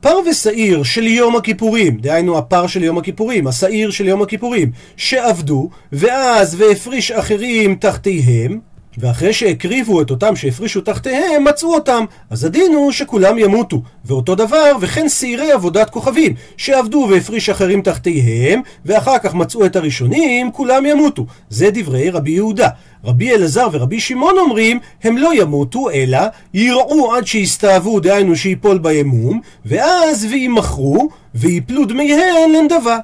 פר 0.01 0.19
ושעיר 0.29 0.83
של 0.83 1.07
יום 1.07 1.35
הכיפורים, 1.35 1.97
דהיינו 1.97 2.37
הפר 2.37 2.67
של 2.67 2.83
יום 2.83 2.97
הכיפורים, 2.97 3.47
השעיר 3.47 3.91
של 3.91 4.07
יום 4.07 4.21
הכיפורים, 4.21 4.71
שעבדו, 4.97 5.69
ואז 5.91 6.55
והפריש 6.59 7.11
אחרים 7.11 7.75
תחתיהם, 7.75 8.59
ואחרי 8.97 9.33
שהקריבו 9.33 10.01
את 10.01 10.11
אותם 10.11 10.35
שהפרישו 10.35 10.81
תחתיהם, 10.81 11.43
מצאו 11.43 11.73
אותם. 11.73 12.05
אז 12.29 12.43
הדין 12.43 12.73
הוא 12.73 12.91
שכולם 12.91 13.37
ימותו. 13.37 13.81
ואותו 14.05 14.35
דבר, 14.35 14.71
וכן 14.81 15.09
שעירי 15.09 15.51
עבודת 15.51 15.89
כוכבים, 15.89 16.33
שעבדו 16.57 17.07
והפריש 17.09 17.49
אחרים 17.49 17.81
תחתיהם, 17.81 18.61
ואחר 18.85 19.17
כך 19.19 19.33
מצאו 19.33 19.65
את 19.65 19.75
הראשונים, 19.75 20.51
כולם 20.51 20.85
ימותו. 20.85 21.25
זה 21.49 21.69
דברי 21.73 22.09
רבי 22.09 22.31
יהודה. 22.31 22.69
רבי 23.03 23.35
אלעזר 23.35 23.67
ורבי 23.71 23.99
שמעון 23.99 24.37
אומרים, 24.37 24.79
הם 25.03 25.17
לא 25.17 25.33
ימותו, 25.33 25.89
אלא 25.89 26.19
יראו 26.53 27.15
עד 27.15 27.27
שיסתאבו, 27.27 27.99
דהיינו 27.99 28.35
שיפול 28.35 28.77
בהם 28.77 29.07
מום, 29.07 29.41
ואז 29.65 30.27
וימכרו, 30.29 31.09
ויפלו 31.35 31.85
דמיהן 31.85 32.51
לנדבה. 32.55 32.97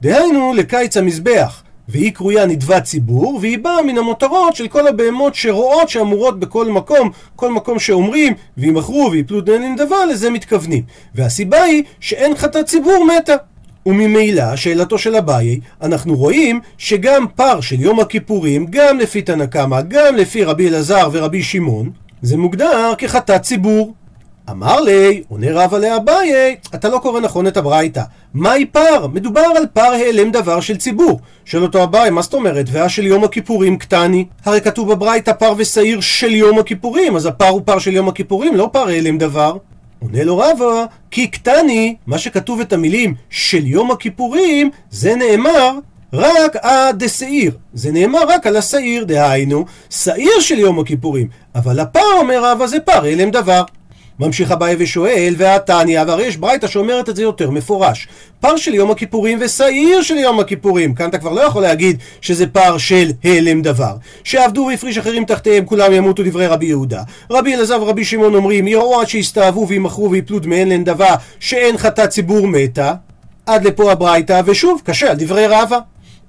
דהיינו, 0.00 0.52
לקיץ 0.54 0.96
המזבח. 0.96 1.62
והיא 1.88 2.12
קרויה 2.12 2.46
נדבת 2.46 2.84
ציבור, 2.84 3.38
והיא 3.42 3.58
באה 3.58 3.82
מן 3.82 3.98
המותרות 3.98 4.56
של 4.56 4.68
כל 4.68 4.86
הבהמות 4.86 5.34
שרואות 5.34 5.88
שאמורות 5.88 6.40
בכל 6.40 6.68
מקום, 6.68 7.10
כל 7.36 7.52
מקום 7.52 7.78
שאומרים, 7.78 8.32
וימכרו 8.56 9.08
ויפלו 9.12 9.40
דמיהן 9.40 9.62
לנדבה, 9.62 10.06
לזה 10.10 10.30
מתכוונים. 10.30 10.82
והסיבה 11.14 11.62
היא 11.62 11.82
שאין 12.00 12.36
חטאת 12.36 12.66
ציבור 12.66 13.06
מתה. 13.06 13.34
וממילא, 13.86 14.56
שאלתו 14.56 14.98
של 14.98 15.16
אביי, 15.16 15.60
אנחנו 15.82 16.14
רואים 16.14 16.60
שגם 16.78 17.26
פר 17.34 17.60
של 17.60 17.80
יום 17.80 18.00
הכיפורים, 18.00 18.66
גם 18.70 18.98
לפי 18.98 19.22
תנא 19.22 19.46
קמא, 19.46 19.80
גם 19.88 20.16
לפי 20.16 20.44
רבי 20.44 20.68
אלעזר 20.68 21.08
ורבי 21.12 21.42
שמעון, 21.42 21.90
זה 22.22 22.36
מוגדר 22.36 22.94
כחטאת 22.98 23.42
ציבור. 23.42 23.94
אמר 24.50 24.80
ליה, 24.80 25.22
עונה 25.28 25.46
רבא 25.50 25.78
לאביי, 25.78 26.56
אתה 26.74 26.88
לא 26.88 26.98
קורא 26.98 27.20
נכון 27.20 27.46
את 27.46 27.56
הברייתא. 27.56 28.02
מאי 28.34 28.66
פר? 28.66 29.06
מדובר 29.06 29.40
על 29.56 29.66
פר 29.72 29.80
העלם 29.80 30.30
דבר 30.30 30.60
של 30.60 30.76
ציבור. 30.76 31.20
שואל 31.44 31.62
אותו 31.62 31.82
אביי, 31.82 32.10
מה 32.10 32.22
זאת 32.22 32.34
אומרת? 32.34 32.66
והא 32.72 32.88
של 32.88 33.06
יום 33.06 33.24
הכיפורים 33.24 33.78
קתני? 33.78 34.24
הרי 34.44 34.60
כתוב 34.60 34.92
בברייתא 34.92 35.32
פר 35.32 35.54
ושעיר 35.56 36.00
של 36.00 36.34
יום 36.34 36.58
הכיפורים, 36.58 37.16
אז 37.16 37.26
הפר 37.26 37.48
הוא 37.48 37.62
פר 37.64 37.78
של 37.78 37.92
יום 37.92 38.08
הכיפורים, 38.08 38.56
לא 38.56 38.68
פר 38.72 38.88
העלם 38.88 39.18
דבר. 39.18 39.56
עונה 39.98 40.24
לו 40.24 40.38
רבא, 40.38 40.84
כי 41.10 41.26
קתני, 41.26 41.96
מה 42.06 42.18
שכתוב 42.18 42.60
את 42.60 42.72
המילים 42.72 43.14
של 43.30 43.66
יום 43.66 43.90
הכיפורים, 43.90 44.70
זה 44.90 45.14
נאמר 45.14 45.78
רק 46.12 46.56
אדשעיר. 46.56 47.52
זה 47.74 47.92
נאמר 47.92 48.22
רק 48.28 48.46
על 48.46 48.56
השעיר, 48.56 49.04
דהיינו, 49.04 49.64
שעיר 49.90 50.40
של 50.40 50.58
יום 50.58 50.78
הכיפורים. 50.78 51.28
אבל 51.54 51.80
הפר, 51.80 52.00
אומר 52.20 52.44
רבא, 52.44 52.66
זה 52.66 52.80
פר 52.80 53.04
הלם 53.04 53.30
דבר. 53.30 53.62
ממשיך 54.20 54.52
אביי 54.52 54.76
ושואל, 54.78 55.34
והתניא, 55.38 56.00
והרי 56.06 56.26
יש 56.26 56.36
ברייתא 56.36 56.66
שאומרת 56.66 57.08
את 57.08 57.16
זה 57.16 57.22
יותר 57.22 57.50
מפורש. 57.50 58.08
פר 58.40 58.56
של 58.56 58.74
יום 58.74 58.90
הכיפורים 58.90 59.38
ושעיר 59.40 60.02
של 60.02 60.14
יום 60.14 60.40
הכיפורים. 60.40 60.94
כאן 60.94 61.08
אתה 61.08 61.18
כבר 61.18 61.32
לא 61.32 61.40
יכול 61.40 61.62
להגיד 61.62 61.98
שזה 62.20 62.46
פר 62.46 62.78
של 62.78 63.10
הלם 63.24 63.62
דבר. 63.62 63.96
שעבדו 64.24 64.66
והפריש 64.70 64.98
אחרים 64.98 65.24
תחתיהם, 65.24 65.64
כולם 65.64 65.92
ימותו 65.92 66.22
דברי 66.22 66.46
רבי 66.46 66.66
יהודה. 66.66 67.02
רבי 67.30 67.54
אלעזר 67.54 67.82
ורבי 67.82 68.04
שמעון 68.04 68.34
אומרים, 68.34 68.66
יראו 68.66 69.00
עד 69.00 69.08
שיסתאבו 69.08 69.68
וימכרו 69.68 70.10
ויפלו 70.10 70.38
דמיהן 70.38 70.68
לנדבה, 70.68 71.14
שאין 71.40 71.78
חטאת 71.78 72.08
ציבור 72.08 72.48
מתה. 72.48 72.94
עד 73.46 73.64
לפה 73.66 73.92
הברייתא, 73.92 74.40
ושוב, 74.44 74.80
קשה 74.84 75.10
על 75.10 75.16
דברי 75.18 75.46
רבא. 75.46 75.78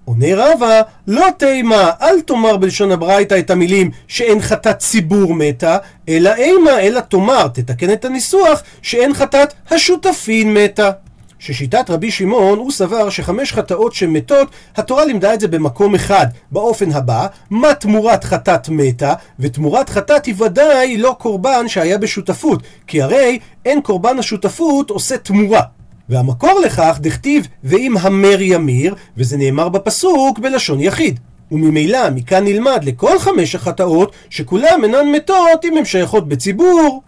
עונה 0.07 0.27
רבא, 0.35 0.81
לא 1.07 1.25
תימה, 1.37 1.91
אל 2.01 2.21
תאמר 2.21 2.57
בלשון 2.57 2.91
הברייתא 2.91 3.39
את 3.39 3.49
המילים 3.49 3.91
שאין 4.07 4.41
חטאת 4.41 4.77
ציבור 4.79 5.33
מתה, 5.33 5.77
אלא 6.09 6.35
אימה, 6.35 6.79
אלא 6.79 6.99
תאמר, 6.99 7.47
תתקן 7.47 7.93
את 7.93 8.05
הניסוח, 8.05 8.63
שאין 8.81 9.13
חטאת 9.13 9.53
השותפין 9.71 10.53
מתה. 10.53 10.91
ששיטת 11.39 11.89
רבי 11.89 12.11
שמעון, 12.11 12.59
הוא 12.59 12.71
סבר 12.71 13.09
שחמש 13.09 13.53
חטאות 13.53 13.93
שמתות, 13.93 14.47
התורה 14.75 15.05
לימדה 15.05 15.33
את 15.33 15.39
זה 15.39 15.47
במקום 15.47 15.95
אחד, 15.95 16.25
באופן 16.51 16.91
הבא, 16.91 17.27
מה 17.49 17.73
תמורת 17.73 18.23
חטאת 18.23 18.69
מתה, 18.69 19.13
ותמורת 19.39 19.89
חטאת 19.89 20.25
היא 20.25 20.35
ודאי 20.37 20.97
לא 20.97 21.15
קורבן 21.19 21.67
שהיה 21.67 21.97
בשותפות, 21.97 22.63
כי 22.87 23.01
הרי 23.01 23.39
אין 23.65 23.81
קורבן 23.81 24.19
השותפות 24.19 24.89
עושה 24.89 25.17
תמורה. 25.17 25.76
והמקור 26.09 26.59
לכך 26.65 26.97
דכתיב 27.01 27.47
ואם 27.63 27.95
המר 27.99 28.41
ימיר, 28.41 28.95
וזה 29.17 29.37
נאמר 29.37 29.69
בפסוק 29.69 30.39
בלשון 30.39 30.79
יחיד. 30.79 31.19
וממילא 31.51 32.09
מכאן 32.09 32.43
נלמד 32.43 32.83
לכל 32.83 33.19
חמש 33.19 33.55
החטאות 33.55 34.11
שכולם 34.29 34.83
אינן 34.83 35.11
מתות 35.11 35.65
אם 35.65 35.77
הן 35.77 35.85
שייכות 35.85 36.27
בציבור 36.27 37.01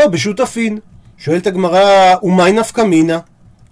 או 0.00 0.10
בשותפין. 0.10 0.78
שואלת 1.18 1.46
הגמרא, 1.46 2.14
ומאי 2.22 2.52
נפקא 2.52 2.80
מינה? 2.80 3.18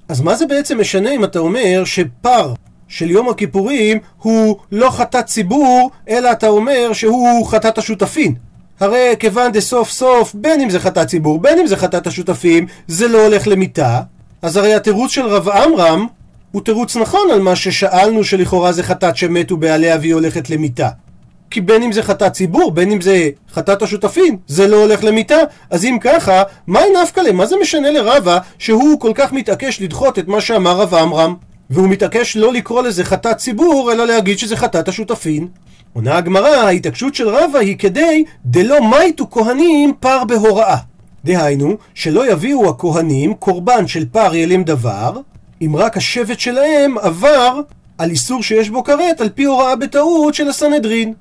אז 0.08 0.20
מה 0.20 0.34
זה 0.34 0.46
בעצם 0.46 0.80
משנה 0.80 1.10
אם 1.10 1.24
אתה 1.24 1.38
אומר 1.38 1.82
שפר 1.84 2.54
של 2.88 3.10
יום 3.10 3.28
הכיפורים 3.28 3.98
הוא 4.18 4.56
לא 4.72 4.90
חטאת 4.90 5.26
ציבור, 5.26 5.90
אלא 6.08 6.32
אתה 6.32 6.48
אומר 6.48 6.92
שהוא 6.92 7.46
חטאת 7.46 7.78
השותפין? 7.78 8.34
הרי 8.80 9.14
כיוון 9.18 9.52
דסוף 9.52 9.90
סוף, 9.90 10.34
בין 10.34 10.60
אם 10.60 10.70
זה 10.70 10.80
חטאת 10.80 11.06
ציבור, 11.06 11.40
בין 11.40 11.58
אם 11.58 11.66
זה 11.66 11.76
חטאת 11.76 12.06
השותפים, 12.06 12.66
זה 12.86 13.08
לא 13.08 13.24
הולך 13.24 13.46
למיתה, 13.46 14.00
אז 14.42 14.56
הרי 14.56 14.74
התירוץ 14.74 15.10
של 15.10 15.26
רב 15.26 15.48
עמרם 15.48 16.06
הוא 16.52 16.62
תירוץ 16.62 16.96
נכון 16.96 17.30
על 17.32 17.40
מה 17.40 17.56
ששאלנו 17.56 18.24
שלכאורה 18.24 18.72
זה 18.72 18.82
חטאת 18.82 19.16
שמתו 19.16 19.56
בעליה 19.56 19.96
והיא 20.00 20.14
הולכת 20.14 20.50
למיתה. 20.50 20.88
כי 21.50 21.60
בין 21.60 21.82
אם 21.82 21.92
זה 21.92 22.02
חטאת 22.02 22.32
ציבור, 22.32 22.70
בין 22.70 22.92
אם 22.92 23.00
זה 23.00 23.28
חטאת 23.52 23.82
השותפים, 23.82 24.38
זה 24.46 24.68
לא 24.68 24.76
הולך 24.76 25.04
למיתה. 25.04 25.36
אז 25.70 25.84
אם 25.84 25.98
ככה, 26.00 26.42
מהי 26.66 26.90
נפקא 27.02 27.20
להם? 27.20 27.36
מה 27.36 27.46
זה 27.46 27.56
משנה 27.60 27.90
לרבה 27.90 28.38
שהוא 28.58 29.00
כל 29.00 29.12
כך 29.14 29.32
מתעקש 29.32 29.80
לדחות 29.80 30.18
את 30.18 30.28
מה 30.28 30.40
שאמר 30.40 30.76
רב 30.76 30.94
עמרם? 30.94 31.34
והוא 31.70 31.88
מתעקש 31.88 32.36
לא 32.36 32.52
לקרוא 32.52 32.82
לזה 32.82 33.04
חטאת 33.04 33.36
ציבור, 33.36 33.92
אלא 33.92 34.06
להגיד 34.06 34.38
שזה 34.38 34.56
חטאת 34.56 34.88
השותפין. 34.88 35.48
עונה 35.92 36.16
הגמרא, 36.16 36.48
ההתעקשות 36.48 37.14
של 37.14 37.28
רבה 37.28 37.58
היא 37.58 37.78
כדי 37.78 38.24
דלא 38.44 38.90
מייטו 38.90 39.30
כהנים 39.30 39.92
פר 40.00 40.24
בהוראה. 40.24 40.76
דהיינו, 41.24 41.76
שלא 41.94 42.32
יביאו 42.32 42.68
הכהנים 42.68 43.34
קורבן 43.34 43.86
של 43.86 44.04
פר 44.12 44.34
ילם 44.34 44.62
דבר, 44.64 45.20
אם 45.62 45.76
רק 45.76 45.96
השבט 45.96 46.40
שלהם 46.40 46.98
עבר 46.98 47.60
על 47.98 48.10
איסור 48.10 48.42
שיש 48.42 48.70
בו 48.70 48.84
כרת 48.84 49.20
על 49.20 49.28
פי 49.28 49.44
הוראה 49.44 49.76
בטעות 49.76 50.34
של 50.34 50.48
הסנהדרין. 50.48 51.14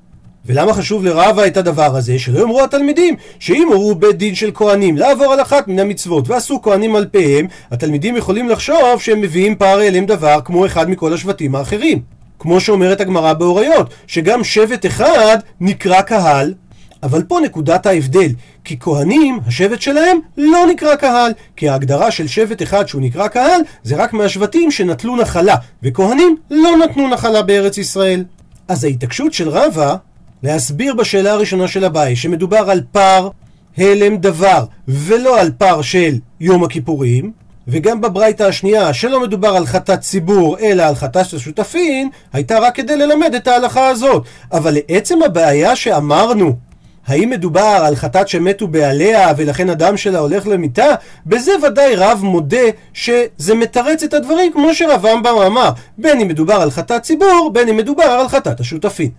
ולמה 0.46 0.74
חשוב 0.74 1.04
לרבה 1.04 1.46
את 1.46 1.56
הדבר 1.56 1.96
הזה? 1.96 2.18
שלא 2.18 2.40
יאמרו 2.40 2.62
התלמידים 2.62 3.16
שאם 3.38 3.68
הורו 3.72 3.94
בית 3.94 4.16
דין 4.16 4.34
של 4.34 4.50
כהנים 4.54 4.96
לעבור 4.96 5.32
על 5.32 5.42
אחת 5.42 5.68
מן 5.68 5.78
המצוות 5.78 6.28
ועשו 6.28 6.62
כהנים 6.62 6.96
על 6.96 7.06
פיהם, 7.06 7.46
התלמידים 7.70 8.16
יכולים 8.16 8.48
לחשוב 8.48 9.00
שהם 9.00 9.20
מביאים 9.20 9.54
פר 9.54 9.80
ילם 9.82 10.06
דבר 10.06 10.38
כמו 10.44 10.66
אחד 10.66 10.90
מכל 10.90 11.12
השבטים 11.12 11.54
האחרים. 11.54 12.02
כמו 12.38 12.60
שאומרת 12.60 13.00
הגמרא 13.00 13.32
באוריות, 13.32 13.94
שגם 14.06 14.44
שבט 14.44 14.86
אחד 14.86 15.38
נקרא 15.60 16.02
קהל 16.02 16.54
אבל 17.02 17.22
פה 17.22 17.38
נקודת 17.44 17.86
ההבדל, 17.86 18.28
כי 18.64 18.76
כהנים, 18.80 19.40
השבט 19.46 19.80
שלהם, 19.80 20.18
לא 20.36 20.66
נקרא 20.70 20.94
קהל, 20.94 21.32
כי 21.56 21.68
ההגדרה 21.68 22.10
של 22.10 22.26
שבט 22.26 22.62
אחד 22.62 22.88
שהוא 22.88 23.02
נקרא 23.02 23.28
קהל, 23.28 23.60
זה 23.82 23.96
רק 23.96 24.12
מהשבטים 24.12 24.70
שנטלו 24.70 25.16
נחלה, 25.16 25.56
וכהנים 25.82 26.36
לא 26.50 26.70
נתנו 26.84 27.08
נחלה 27.08 27.42
בארץ 27.42 27.78
ישראל. 27.78 28.24
אז 28.68 28.84
ההתעקשות 28.84 29.32
של 29.32 29.48
רבא 29.48 29.96
להסביר 30.42 30.94
בשאלה 30.94 31.32
הראשונה 31.32 31.68
של 31.68 31.84
אביי, 31.84 32.16
שמדובר 32.16 32.70
על 32.70 32.80
פר 32.92 33.28
הלם 33.78 34.16
דבר, 34.16 34.64
ולא 34.88 35.40
על 35.40 35.50
פר 35.58 35.82
של 35.82 36.14
יום 36.40 36.64
הכיפורים, 36.64 37.32
וגם 37.68 38.00
בברייתא 38.00 38.42
השנייה, 38.42 38.94
שלא 38.94 39.20
מדובר 39.22 39.48
על 39.48 39.66
חטאת 39.66 40.00
ציבור, 40.00 40.58
אלא 40.58 40.82
על 40.82 40.94
חטאת 40.94 41.32
השותפין, 41.32 42.08
הייתה 42.32 42.58
רק 42.58 42.74
כדי 42.74 42.96
ללמד 42.96 43.34
את 43.34 43.48
ההלכה 43.48 43.88
הזאת. 43.88 44.24
אבל 44.52 44.76
לעצם 44.88 45.22
הבעיה 45.22 45.76
שאמרנו, 45.76 46.56
האם 47.06 47.30
מדובר 47.30 47.60
על 47.60 47.96
חטאת 47.96 48.28
שמתו 48.28 48.68
בעליה 48.68 49.32
ולכן 49.36 49.70
הדם 49.70 49.96
שלה 49.96 50.18
הולך 50.18 50.46
למיתה? 50.46 50.94
בזה 51.26 51.52
ודאי 51.66 51.96
רב 51.96 52.20
מודה 52.22 52.66
שזה 52.94 53.54
מתרץ 53.54 54.02
את 54.02 54.14
הדברים 54.14 54.52
כמו 54.52 54.74
שרב 54.74 55.06
אמבם 55.06 55.36
אמר. 55.46 55.70
בין 55.98 56.20
אם 56.20 56.28
מדובר 56.28 56.54
על 56.54 56.70
חטאת 56.70 57.02
ציבור 57.02 57.50
בין 57.52 57.68
אם 57.68 57.76
מדובר 57.76 58.04
על 58.04 58.28
חטאת 58.28 58.60
השותפים. 58.60 59.10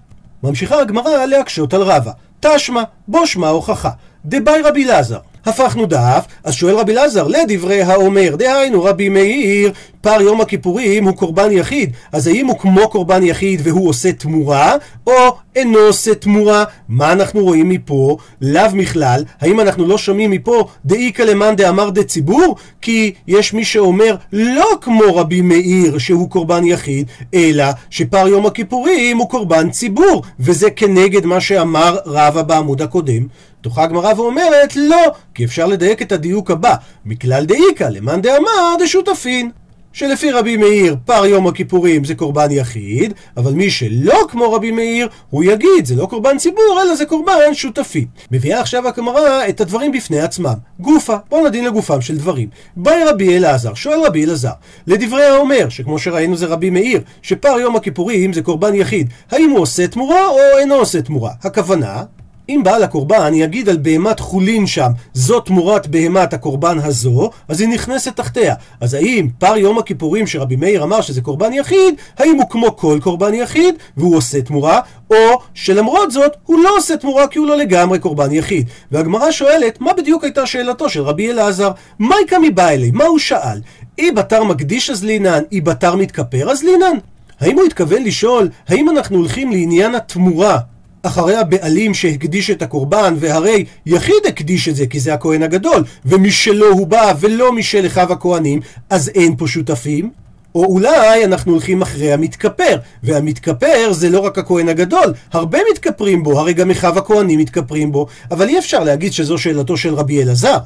ממשיכה 0.43 0.79
הגמרא 0.79 1.25
להקשות 1.25 1.73
על 1.73 1.81
רבא. 1.81 2.11
תשמע 2.39 2.83
בו 3.07 3.27
שמע 3.27 3.47
הוכחה. 3.47 3.89
דבאי 4.25 4.61
רבי 4.61 4.85
לזר 4.85 5.17
הפכנו 5.45 5.85
דף, 5.85 6.25
אז 6.43 6.53
שואל 6.53 6.75
רבי 6.75 6.91
אלעזר, 6.93 7.27
לדברי 7.27 7.81
האומר, 7.81 8.35
דהיינו 8.35 8.83
רבי 8.83 9.09
מאיר, 9.09 9.71
פר 10.01 10.21
יום 10.21 10.41
הכיפורים 10.41 11.03
הוא 11.05 11.17
קורבן 11.17 11.51
יחיד, 11.51 11.91
אז 12.12 12.27
האם 12.27 12.47
הוא 12.47 12.59
כמו 12.59 12.89
קורבן 12.89 13.23
יחיד 13.23 13.62
והוא 13.63 13.89
עושה 13.89 14.12
תמורה, 14.12 14.75
או 15.07 15.13
אינו 15.55 15.79
עושה 15.79 16.15
תמורה? 16.15 16.63
מה 16.89 17.12
אנחנו 17.12 17.43
רואים 17.43 17.69
מפה? 17.69 18.17
לאו 18.41 18.62
מכלל, 18.73 19.23
האם 19.41 19.59
אנחנו 19.59 19.88
לא 19.88 19.97
שומעים 19.97 20.31
מפה 20.31 20.67
דאיכא 20.85 21.21
למאן 21.21 21.55
דאמר 21.55 21.89
דציבור? 21.89 22.55
כי 22.81 23.13
יש 23.27 23.53
מי 23.53 23.65
שאומר 23.65 24.15
לא 24.33 24.65
כמו 24.81 25.15
רבי 25.15 25.41
מאיר 25.41 25.97
שהוא 25.97 26.29
קורבן 26.29 26.65
יחיד, 26.65 27.07
אלא 27.33 27.65
שפר 27.89 28.27
יום 28.27 28.45
הכיפורים 28.45 29.17
הוא 29.17 29.29
קורבן 29.29 29.69
ציבור, 29.69 30.23
וזה 30.39 30.69
כנגד 30.69 31.25
מה 31.25 31.41
שאמר 31.41 31.97
רבא 32.05 32.41
בעמוד 32.41 32.81
הקודם. 32.81 33.23
דוחה 33.63 33.84
הגמרא 33.84 34.13
ואומרת 34.17 34.75
לא, 34.75 35.12
כי 35.36 35.46
אפשר 35.46 35.67
לדייק 35.67 36.01
את 36.01 36.12
הדיוק 36.12 36.51
הבא, 36.51 36.75
מכלל 37.05 37.46
דאיכא 37.46 37.84
למאן 37.84 38.22
דאמר 38.22 38.75
דשותפין. 38.79 39.51
שלפי 39.93 40.32
רבי 40.32 40.58
מאיר 40.58 40.96
פר 41.05 41.25
יום 41.25 41.48
הכיפורים 41.48 42.03
זה 42.03 42.15
קורבן 42.15 42.51
יחיד, 42.51 43.13
אבל 43.38 43.53
מי 43.53 43.70
שלא 43.70 44.20
כמו 44.29 44.51
רבי 44.53 44.72
מאיר, 44.72 45.08
הוא 45.29 45.43
יגיד 45.43 45.86
זה 45.86 45.96
לא 45.96 46.05
קורבן 46.05 46.38
ציבור, 46.38 46.79
אלא 46.84 46.96
זה 46.96 47.05
קורבן 47.05 47.53
שותפי. 47.53 48.05
מביאה 48.32 48.60
עכשיו 48.60 48.88
הגמרא 48.88 49.48
את 49.50 49.62
הדברים 49.62 49.91
בפני 49.91 50.20
עצמם. 50.20 50.53
גופה, 50.79 51.15
בואו 51.29 51.48
נדין 51.48 51.65
לגופם 51.65 52.01
של 52.01 52.17
דברים. 52.17 52.50
באי 52.75 53.03
רבי 53.03 53.38
אלעזר, 53.38 53.74
שואל 53.74 54.05
רבי 54.05 54.25
אלעזר, 54.25 54.53
לדברי 54.88 55.25
האומר, 55.25 55.70
שכמו 55.70 56.00
שראינו 56.00 56.38
זה 56.38 56.46
רבי 56.46 56.70
מאיר, 56.70 57.01
שפר 57.22 57.60
יום 57.60 57.75
הכיפורים 57.75 58.34
זה 58.34 58.41
קורבן 58.41 58.75
יחיד, 58.75 59.10
האם 59.32 59.50
הוא 59.50 59.60
עושה 59.60 59.88
תמורה 59.88 60.27
או 60.27 60.58
אינו 60.60 60.75
עושה 60.75 61.01
תמורה? 61.01 61.32
הכוונה, 61.43 62.03
אם 62.50 62.62
בעל 62.63 62.83
הקורבן 62.83 63.33
יגיד 63.33 63.69
על 63.69 63.77
בהמת 63.77 64.19
חולין 64.19 64.67
שם, 64.67 64.89
זו 65.13 65.39
תמורת 65.39 65.88
בהמת 65.88 66.33
הקורבן 66.33 66.77
הזו, 66.83 67.29
אז 67.47 67.62
היא 67.62 67.69
נכנסת 67.69 68.15
תחתיה. 68.15 68.55
אז 68.81 68.93
האם 68.93 69.29
פר 69.39 69.57
יום 69.57 69.77
הכיפורים 69.77 70.27
שרבי 70.27 70.55
מאיר 70.55 70.83
אמר 70.83 71.01
שזה 71.01 71.21
קורבן 71.21 71.53
יחיד, 71.53 71.95
האם 72.17 72.35
הוא 72.35 72.50
כמו 72.50 72.77
כל 72.77 73.00
קורבן 73.03 73.33
יחיד, 73.33 73.75
והוא 73.97 74.15
עושה 74.15 74.41
תמורה, 74.41 74.79
או 75.12 75.39
שלמרות 75.53 76.12
זאת, 76.12 76.31
הוא 76.45 76.63
לא 76.63 76.77
עושה 76.77 76.97
תמורה 76.97 77.27
כי 77.27 77.39
הוא 77.39 77.47
לא 77.47 77.57
לגמרי 77.57 78.00
קורבן 78.00 78.31
יחיד. 78.31 78.69
והגמרא 78.91 79.31
שואלת, 79.31 79.81
מה 79.81 79.93
בדיוק 79.93 80.23
הייתה 80.23 80.45
שאלתו 80.45 80.89
של 80.89 81.01
רבי 81.01 81.31
אלעזר? 81.31 81.71
מה 82.00 82.15
יקא 82.23 82.35
מבא 82.41 82.69
אלי? 82.69 82.91
מה 82.91 83.03
הוא 83.03 83.19
שאל? 83.19 83.59
אי 83.97 84.12
בתר 84.12 84.43
מקדיש 84.43 84.89
אז 84.89 85.03
לינן, 85.03 85.43
אי 85.51 85.62
בתר 85.62 85.95
מתכפר 85.95 86.50
אז 86.51 86.63
לינן? 86.63 86.97
האם 87.39 87.55
הוא 87.55 87.65
התכוון 87.65 88.03
לשאול, 88.03 88.50
האם 88.67 88.89
אנחנו 88.89 89.17
הולכים 89.17 89.51
לעניין 89.51 89.95
התמורה 89.95 90.57
אחרי 91.03 91.36
הבעלים 91.36 91.93
שהקדיש 91.93 92.50
את 92.50 92.62
הקורבן, 92.62 93.15
והרי 93.19 93.65
יחיד 93.86 94.25
הקדיש 94.27 94.69
את 94.69 94.75
זה 94.75 94.88
כי 94.88 95.00
זה 95.00 95.13
הכהן 95.13 95.43
הגדול, 95.43 95.83
ומשלו 96.05 96.67
הוא 96.67 96.88
בא 96.88 97.13
ולא 97.19 97.51
משל 97.51 97.86
אחיו 97.88 98.13
הכהנים, 98.13 98.60
אז 98.89 99.10
אין 99.15 99.36
פה 99.36 99.48
שותפים? 99.48 100.10
או 100.55 100.65
אולי 100.65 101.25
אנחנו 101.25 101.51
הולכים 101.51 101.81
אחרי 101.81 102.13
המתכפר, 102.13 102.77
והמתכפר 103.03 103.93
זה 103.93 104.10
לא 104.10 104.19
רק 104.19 104.38
הכהן 104.38 104.69
הגדול, 104.69 105.13
הרבה 105.33 105.60
מתכפרים 105.72 106.24
בו, 106.24 106.39
הרי 106.39 106.53
גם 106.53 106.72
אחיו 106.72 106.98
הכהנים 106.98 107.39
מתכפרים 107.39 107.91
בו, 107.91 108.07
אבל 108.31 108.50
אי 108.50 108.60
אפשר 108.60 108.83
להגיד 108.83 109.13
שזו 109.13 109.38
שאלתו 109.38 109.77
של 109.77 109.93
רבי 109.93 110.24
אלעזר. 110.24 110.57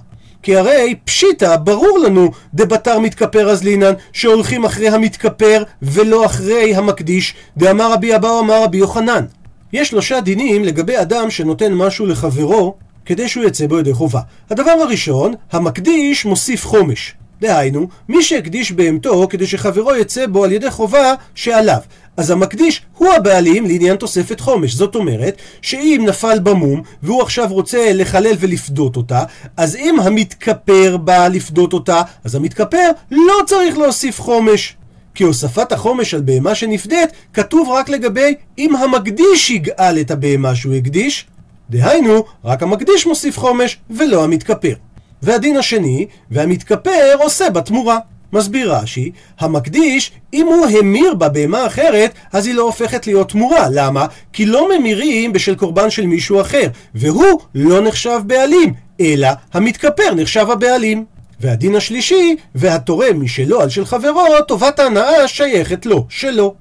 כי 0.44 0.56
הרי 0.56 0.96
פשיטא, 1.06 1.56
ברור 1.56 2.00
לנו, 2.00 2.32
דבתר 2.54 3.00
מתכפר 3.00 3.50
אז 3.50 3.64
לינן, 3.64 3.94
שהולכים 4.14 4.66
אחרי 4.66 4.90
המתכפר 4.90 5.64
ולא 5.82 6.26
אחרי 6.26 6.76
המקדיש, 6.76 7.34
דאמר 7.58 7.94
רבי 7.94 8.16
אבאו 8.16 8.40
אמר 8.40 8.64
רבי 8.64 8.78
יוחנן. 8.78 9.26
יש 9.74 9.88
שלושה 9.88 10.22
דינים 10.22 10.64
לגבי 10.64 11.02
אדם 11.02 11.32
שנותן 11.32 11.74
משהו 11.74 12.06
לחברו 12.06 12.76
כדי 13.06 13.28
שהוא 13.28 13.44
יצא 13.46 13.68
בו 13.68 13.80
ידי 13.80 13.94
חובה. 13.94 14.22
הדבר 14.50 14.72
הראשון, 14.72 15.34
המקדיש 15.52 16.26
מוסיף 16.26 16.66
חומש. 16.66 17.14
דהיינו, 17.42 17.88
מי 18.10 18.24
שהקדיש 18.24 18.72
בהמתו 18.72 19.28
כדי 19.30 19.48
שחברו 19.48 19.96
יצא 19.96 20.28
בו 20.28 20.44
על 20.44 20.52
ידי 20.52 20.72
חובה 20.72 21.14
שעליו. 21.36 21.80
אז 22.18 22.32
המקדיש 22.32 22.82
הוא 22.98 23.14
הבעלים 23.14 23.66
לעניין 23.66 23.96
תוספת 23.96 24.40
חומש. 24.40 24.74
זאת 24.74 24.96
אומרת, 24.96 25.38
שאם 25.62 26.04
נפל 26.08 26.40
במום 26.40 26.82
והוא 27.04 27.22
עכשיו 27.22 27.48
רוצה 27.50 27.94
לחלל 27.94 28.36
ולפדות 28.40 28.96
אותה, 28.96 29.24
אז 29.58 29.76
אם 29.76 30.00
המתכפר 30.00 30.98
בא 30.98 31.28
לפדות 31.28 31.74
אותה, 31.74 32.02
אז 32.24 32.36
המתכפר 32.36 32.90
לא 33.12 33.36
צריך 33.46 33.78
להוסיף 33.78 34.22
חומש. 34.22 34.77
כי 35.18 35.24
הוספת 35.24 35.72
החומש 35.72 36.14
על 36.14 36.22
בהמה 36.22 36.56
שנפדית 36.56 37.10
כתוב 37.34 37.70
רק 37.70 37.90
לגבי 37.90 38.36
אם 38.58 38.76
המקדיש 38.76 39.50
יגאל 39.50 40.00
את 40.02 40.12
הבהמה 40.12 40.56
שהוא 40.56 40.74
הקדיש, 40.74 41.28
דהיינו, 41.70 42.24
רק 42.46 42.64
המקדיש 42.64 43.06
מוסיף 43.06 43.40
חומש 43.40 43.78
ולא 43.90 44.24
המתכפר. 44.24 44.74
והדין 45.22 45.58
השני, 45.58 46.08
והמתכפר 46.32 47.16
עושה 47.20 47.50
בתמורה. 47.50 48.00
מסביר 48.34 48.74
רש"י, 48.74 49.12
המקדיש, 49.40 50.12
אם 50.34 50.48
הוא 50.48 50.66
המיר 50.80 51.14
בה 51.14 51.30
בהמה 51.30 51.68
אחרת, 51.68 52.14
אז 52.34 52.48
היא 52.48 52.56
לא 52.56 52.64
הופכת 52.64 53.08
להיות 53.08 53.30
תמורה. 53.30 53.68
למה? 53.72 54.06
כי 54.34 54.46
לא 54.46 54.70
ממירים 54.78 55.34
בשל 55.34 55.56
קורבן 55.56 55.90
של 55.90 56.06
מישהו 56.06 56.42
אחר, 56.42 56.68
והוא 56.96 57.40
לא 57.56 57.82
נחשב 57.82 58.20
בעלים, 58.26 58.74
אלא 59.02 59.28
המתכפר 59.54 60.14
נחשב 60.16 60.50
הבעלים. 60.52 61.17
והדין 61.40 61.76
השלישי, 61.76 62.36
והתורם 62.56 63.24
משלו 63.24 63.62
על 63.62 63.70
של 63.70 63.86
חברו, 63.86 64.42
טובת 64.48 64.80
ההנאה 64.80 65.28
שייכת 65.28 65.86
לו, 65.86 66.06
שלו. 66.10 66.56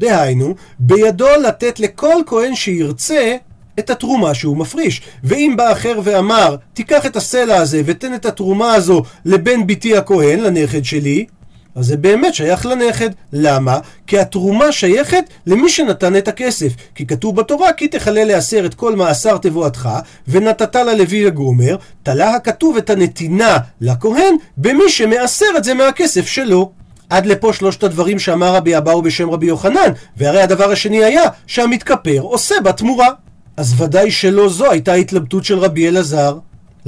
דהיינו, 0.00 0.54
בידו 0.78 1.28
לתת 1.46 1.80
לכל 1.80 2.22
כהן 2.26 2.54
שירצה 2.54 3.36
את 3.78 3.90
התרומה 3.90 4.34
שהוא 4.34 4.56
מפריש. 4.56 5.02
ואם 5.24 5.54
בא 5.56 5.72
אחר 5.72 6.00
ואמר, 6.04 6.56
תיקח 6.74 7.06
את 7.06 7.16
הסלע 7.16 7.56
הזה 7.56 7.82
ותן 7.84 8.14
את 8.14 8.26
התרומה 8.26 8.74
הזו 8.74 9.02
לבן 9.24 9.66
ביתי 9.66 9.96
הכהן, 9.96 10.40
לנכד 10.40 10.84
שלי, 10.84 11.26
אז 11.78 11.86
זה 11.86 11.96
באמת 11.96 12.34
שייך 12.34 12.66
לנכד. 12.66 13.10
למה? 13.32 13.78
כי 14.06 14.18
התרומה 14.18 14.72
שייכת 14.72 15.24
למי 15.46 15.68
שנתן 15.68 16.16
את 16.16 16.28
הכסף. 16.28 16.72
כי 16.94 17.06
כתוב 17.06 17.36
בתורה, 17.36 17.72
כי 17.72 17.88
תכלה 17.88 18.24
לעשר 18.24 18.66
את 18.66 18.74
כל 18.74 18.96
מאסר 18.96 19.38
תבואתך, 19.38 19.88
ונתת 20.28 20.76
ללוי 20.76 21.26
הגומר, 21.26 21.76
תלה 22.02 22.34
הכתוב 22.34 22.76
את 22.76 22.90
הנתינה 22.90 23.58
לכהן, 23.80 24.34
במי 24.56 24.88
שמעשר 24.88 25.46
את 25.56 25.64
זה 25.64 25.74
מהכסף 25.74 26.26
שלו. 26.26 26.72
עד 27.10 27.26
לפה 27.26 27.52
שלושת 27.52 27.82
הדברים 27.82 28.18
שאמר 28.18 28.54
רבי 28.54 28.76
אבאו 28.76 29.02
בשם 29.02 29.30
רבי 29.30 29.46
יוחנן, 29.46 29.92
והרי 30.16 30.42
הדבר 30.42 30.70
השני 30.70 31.04
היה 31.04 31.22
שהמתכפר 31.46 32.20
עושה 32.20 32.54
בתמורה. 32.64 33.08
אז 33.56 33.80
ודאי 33.80 34.10
שלא 34.10 34.48
זו 34.48 34.70
הייתה 34.70 34.92
התלבטות 34.92 35.44
של 35.44 35.58
רבי 35.58 35.88
אלעזר. 35.88 36.38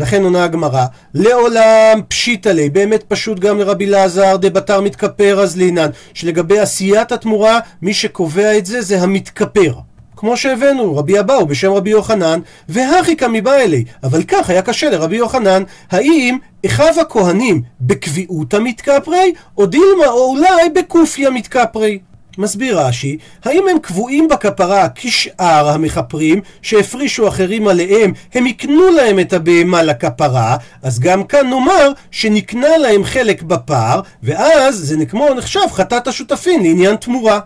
לכן 0.00 0.24
עונה 0.24 0.44
הגמרא, 0.44 0.84
לעולם 1.14 2.00
פשיטא 2.08 2.48
לי, 2.48 2.70
באמת 2.70 3.02
פשוט 3.08 3.38
גם 3.38 3.58
לרבי 3.58 3.86
אלעזר 3.86 4.36
דבתר 4.36 4.80
מתכפר 4.80 5.40
אז 5.40 5.56
לינן, 5.56 5.90
שלגבי 6.14 6.58
עשיית 6.58 7.12
התמורה, 7.12 7.60
מי 7.82 7.94
שקובע 7.94 8.58
את 8.58 8.66
זה 8.66 8.82
זה 8.82 9.02
המתכפר. 9.02 9.74
כמו 10.16 10.36
שהבאנו, 10.36 10.96
רבי 10.96 11.20
אבאו 11.20 11.46
בשם 11.46 11.72
רבי 11.72 11.90
יוחנן, 11.90 12.40
והכי 12.68 13.16
קמי 13.16 13.40
בא 13.40 13.54
אלי. 13.54 13.84
אבל 14.02 14.22
כך 14.22 14.50
היה 14.50 14.62
קשה 14.62 14.90
לרבי 14.90 15.16
יוחנן, 15.16 15.62
האם 15.90 16.38
אחיו 16.66 17.00
הכהנים 17.00 17.62
בקביעות 17.80 18.54
המתכפרי, 18.54 19.32
או 19.58 19.66
דילמה 19.66 20.06
או 20.06 20.30
אולי 20.30 20.68
בקופיה 20.74 21.30
מתכפרי? 21.30 21.98
מסביר 22.40 22.81
רש"י, 22.81 23.18
האם 23.44 23.68
הם 23.70 23.79
קבועים 23.79 24.29
בכפרה 24.29 24.88
כשאר 24.94 25.68
המכפרים 25.68 26.40
שהפרישו 26.62 27.29
אחרים 27.29 27.68
עליהם, 27.68 28.12
הם 28.35 28.46
יקנו 28.46 28.88
להם 28.88 29.20
את 29.20 29.33
הבהמה 29.33 29.83
לכפרה, 29.83 30.57
אז 30.83 30.98
גם 31.00 31.24
כאן 31.24 31.50
נאמר 31.50 31.92
שנקנה 32.11 32.79
להם 32.79 33.05
חלק 33.05 33.42
בפר, 33.42 34.00
ואז 34.22 34.74
זה 34.76 35.07
כמו 35.07 35.35
נחשב 35.35 35.61
חטאת 35.72 36.09
השותפים 36.09 36.62
לעניין 36.64 36.96
תמורה. 36.96 37.40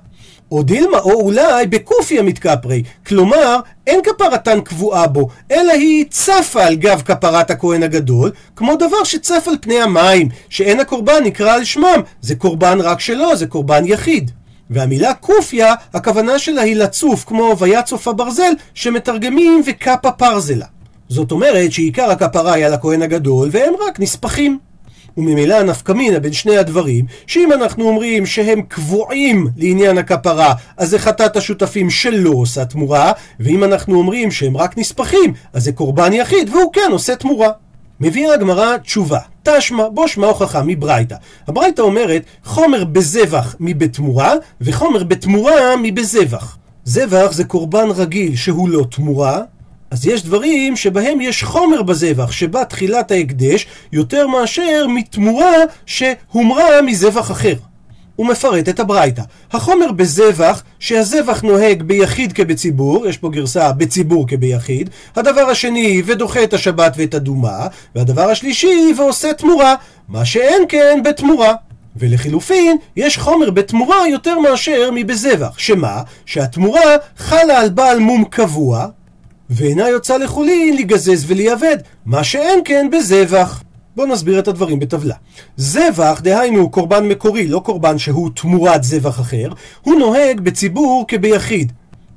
או 0.52 0.62
דילמה, 0.62 0.98
או 0.98 1.20
אולי 1.20 1.66
בקופיה 1.66 2.22
מתכפרי, 2.22 2.82
כלומר, 3.06 3.60
אין 3.86 4.00
כפרתן 4.02 4.60
קבועה 4.60 5.06
בו, 5.06 5.28
אלא 5.50 5.72
היא 5.72 6.04
צפה 6.10 6.64
על 6.64 6.74
גב 6.74 7.02
כפרת 7.04 7.50
הכהן 7.50 7.82
הגדול, 7.82 8.30
כמו 8.56 8.76
דבר 8.76 9.04
שצף 9.04 9.44
על 9.48 9.54
פני 9.60 9.82
המים, 9.82 10.28
שאין 10.48 10.80
הקורבן 10.80 11.24
נקרא 11.24 11.54
על 11.54 11.64
שמם, 11.64 12.00
זה 12.20 12.34
קורבן 12.34 12.78
רק 12.80 13.00
שלו, 13.00 13.36
זה 13.36 13.46
קורבן 13.46 13.82
יחיד. 13.86 14.30
והמילה 14.74 15.14
קופיה, 15.14 15.74
הכוונה 15.94 16.38
שלה 16.38 16.62
היא 16.62 16.76
לצוף, 16.76 17.24
כמו 17.24 17.56
ויצוף 17.58 18.08
הברזל, 18.08 18.52
שמתרגמים 18.74 19.62
וקפה 19.66 20.10
פרזלה. 20.10 20.66
זאת 21.08 21.32
אומרת 21.32 21.72
שעיקר 21.72 22.10
הכפרה 22.10 22.52
היא 22.52 22.66
על 22.66 22.74
הכהן 22.74 23.02
הגדול, 23.02 23.48
והם 23.52 23.74
רק 23.88 24.00
נספחים. 24.00 24.58
וממילא 25.16 25.62
נפקמינה 25.62 26.20
בין 26.20 26.32
שני 26.32 26.56
הדברים, 26.56 27.04
שאם 27.26 27.52
אנחנו 27.52 27.88
אומרים 27.88 28.26
שהם 28.26 28.62
קבועים 28.62 29.48
לעניין 29.56 29.98
הכפרה, 29.98 30.54
אז 30.76 30.90
זה 30.90 30.98
חטאת 30.98 31.36
השותפים 31.36 31.90
שלא 31.90 32.30
עושה 32.30 32.64
תמורה, 32.64 33.12
ואם 33.40 33.64
אנחנו 33.64 33.98
אומרים 33.98 34.30
שהם 34.30 34.56
רק 34.56 34.78
נספחים, 34.78 35.32
אז 35.52 35.64
זה 35.64 35.72
קורבן 35.72 36.12
יחיד, 36.12 36.48
והוא 36.48 36.72
כן 36.72 36.88
עושה 36.90 37.16
תמורה. 37.16 37.48
מביאה 38.00 38.34
הגמרא 38.34 38.76
תשובה, 38.76 39.18
תשמע 39.42 39.88
בו 39.88 40.08
שמע 40.08 40.26
הוכחה 40.26 40.62
מברייתא. 40.66 41.16
הברייתא 41.46 41.82
אומרת 41.82 42.22
חומר 42.44 42.84
בזבח 42.84 43.56
מבתמורה 43.60 44.34
וחומר 44.60 45.04
בתמורה 45.04 45.76
מבזבח. 45.82 46.56
זבח 46.84 47.32
זה 47.32 47.44
קורבן 47.44 47.88
רגיל 47.96 48.36
שהוא 48.36 48.68
לא 48.68 48.84
תמורה, 48.90 49.40
אז 49.90 50.06
יש 50.06 50.24
דברים 50.24 50.76
שבהם 50.76 51.20
יש 51.20 51.44
חומר 51.44 51.82
בזבח, 51.82 52.32
שבה 52.32 52.64
תחילת 52.64 53.10
ההקדש 53.10 53.66
יותר 53.92 54.26
מאשר 54.26 54.86
מתמורה 54.88 55.54
שהומרה 55.86 56.82
מזבח 56.82 57.30
אחר. 57.30 57.54
הוא 58.16 58.26
מפרט 58.26 58.68
את 58.68 58.80
הברייתא. 58.80 59.22
החומר 59.52 59.92
בזבח, 59.92 60.62
שהזבח 60.78 61.42
נוהג 61.42 61.82
ביחיד 61.82 62.32
כבציבור, 62.32 63.06
יש 63.06 63.18
פה 63.18 63.30
גרסה 63.30 63.72
בציבור 63.72 64.28
כביחיד, 64.28 64.90
הדבר 65.16 65.40
השני, 65.40 66.02
ודוחה 66.06 66.42
את 66.42 66.54
השבת 66.54 66.94
ואת 66.96 67.14
הדומה, 67.14 67.66
והדבר 67.94 68.30
השלישי, 68.30 68.94
ועושה 68.96 69.32
תמורה, 69.32 69.74
מה 70.08 70.24
שאין 70.24 70.62
כן 70.68 71.00
בתמורה. 71.04 71.54
ולחילופין, 71.96 72.76
יש 72.96 73.18
חומר 73.18 73.50
בתמורה 73.50 74.08
יותר 74.08 74.38
מאשר 74.38 74.90
מבזבח, 74.94 75.58
שמה? 75.58 76.02
שהתמורה 76.26 76.96
חלה 77.16 77.60
על 77.60 77.68
בעל 77.68 77.98
מום 77.98 78.24
קבוע, 78.24 78.86
ואינה 79.50 79.88
יוצא 79.88 80.16
לחולין 80.16 80.76
לגזז 80.76 81.24
ולייבד, 81.26 81.76
מה 82.06 82.24
שאין 82.24 82.60
כן 82.64 82.88
בזבח. 82.92 83.63
בואו 83.96 84.06
נסביר 84.06 84.38
את 84.38 84.48
הדברים 84.48 84.78
בטבלה. 84.78 85.14
זבח, 85.56 86.20
דהיינו 86.22 86.70
קורבן 86.70 87.08
מקורי, 87.08 87.46
לא 87.46 87.58
קורבן 87.58 87.98
שהוא 87.98 88.30
תמורת 88.34 88.84
זבח 88.84 89.20
אחר, 89.20 89.48
הוא 89.82 89.94
נוהג 89.94 90.40
בציבור 90.40 91.04
כביחיד. 91.08 91.72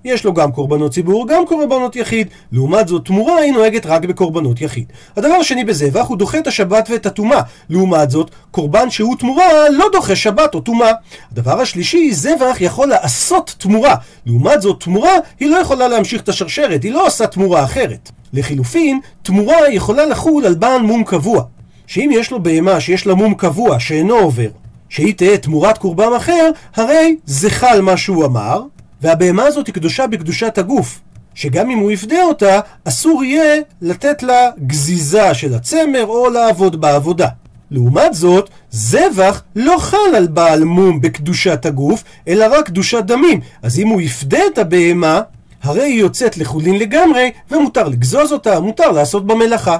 יש 0.05 0.25
לו 0.25 0.33
גם 0.33 0.51
קורבנות 0.51 0.91
ציבור, 0.91 1.27
גם 1.27 1.45
קורבנות 1.47 1.95
יחיד. 1.95 2.27
לעומת 2.51 2.87
זאת, 2.87 3.05
תמורה 3.05 3.37
היא 3.37 3.53
נוהגת 3.53 3.85
רק 3.85 4.05
בקורבנות 4.05 4.61
יחיד. 4.61 4.85
הדבר 5.17 5.33
השני 5.33 5.63
בזבח, 5.65 6.05
הוא 6.07 6.17
דוחה 6.17 6.37
את 6.39 6.47
השבת 6.47 6.87
ואת 6.91 7.05
הטומאה. 7.05 7.41
לעומת 7.69 8.11
זאת, 8.11 8.31
קורבן 8.51 8.89
שהוא 8.89 9.15
תמורה 9.19 9.69
לא 9.69 9.85
דוחה 9.91 10.15
שבת 10.15 10.55
או 10.55 10.59
טומאה. 10.59 10.91
הדבר 11.31 11.61
השלישי, 11.61 12.13
זבח 12.13 12.57
יכול 12.59 12.87
לעשות 12.87 13.55
תמורה. 13.57 13.95
לעומת 14.25 14.61
זאת, 14.61 14.83
תמורה 14.83 15.13
היא 15.39 15.49
לא 15.49 15.57
יכולה 15.57 15.87
להמשיך 15.87 16.21
את 16.21 16.29
השרשרת, 16.29 16.83
היא 16.83 16.91
לא 16.91 17.07
עושה 17.07 17.27
תמורה 17.27 17.63
אחרת. 17.63 18.11
לחילופין, 18.33 18.99
תמורה 19.23 19.69
יכולה 19.69 20.05
לחול 20.05 20.45
על 20.45 20.55
בעל 20.55 20.81
מום 20.81 21.03
קבוע. 21.03 21.43
שאם 21.87 22.09
יש 22.13 22.31
לו 22.31 22.43
בהמה 22.43 22.79
שיש 22.79 23.07
לה 23.07 23.15
מום 23.15 23.33
קבוע 23.33 23.79
שאינו 23.79 24.15
עובר, 24.15 24.49
שהיא 24.89 25.13
תהא 25.13 25.35
תמורת 25.37 25.77
קורבן 25.77 26.13
אחר, 26.17 26.49
הרי 26.75 27.15
זה 27.25 27.49
חל 27.49 27.81
מה 27.81 27.97
שהוא 27.97 28.25
אמר, 28.25 28.61
והבהמה 29.01 29.43
הזאת 29.43 29.67
היא 29.67 29.75
קדושה 29.75 30.07
בקדושת 30.07 30.57
הגוף, 30.57 30.99
שגם 31.35 31.69
אם 31.69 31.77
הוא 31.77 31.91
יפדה 31.91 32.23
אותה, 32.23 32.59
אסור 32.83 33.23
יהיה 33.23 33.61
לתת 33.81 34.23
לה 34.23 34.49
גזיזה 34.67 35.33
של 35.33 35.53
הצמר 35.53 36.05
או 36.05 36.29
לעבוד 36.29 36.81
בעבודה. 36.81 37.27
לעומת 37.71 38.13
זאת, 38.13 38.49
זבח 38.71 39.43
לא 39.55 39.75
חל 39.79 40.15
על 40.15 40.27
בעל 40.27 40.63
מום 40.63 41.01
בקדושת 41.01 41.65
הגוף, 41.65 42.03
אלא 42.27 42.45
רק 42.51 42.65
קדושת 42.65 43.03
דמים. 43.03 43.39
אז 43.61 43.79
אם 43.79 43.87
הוא 43.87 44.01
יפדה 44.01 44.39
את 44.53 44.57
הבהמה, 44.57 45.21
הרי 45.63 45.83
היא 45.83 45.99
יוצאת 45.99 46.37
לחולין 46.37 46.79
לגמרי, 46.79 47.31
ומותר 47.51 47.87
לגזוז 47.87 48.31
אותה, 48.31 48.59
מותר 48.59 48.91
לעשות 48.91 49.27
במלאכה. 49.27 49.77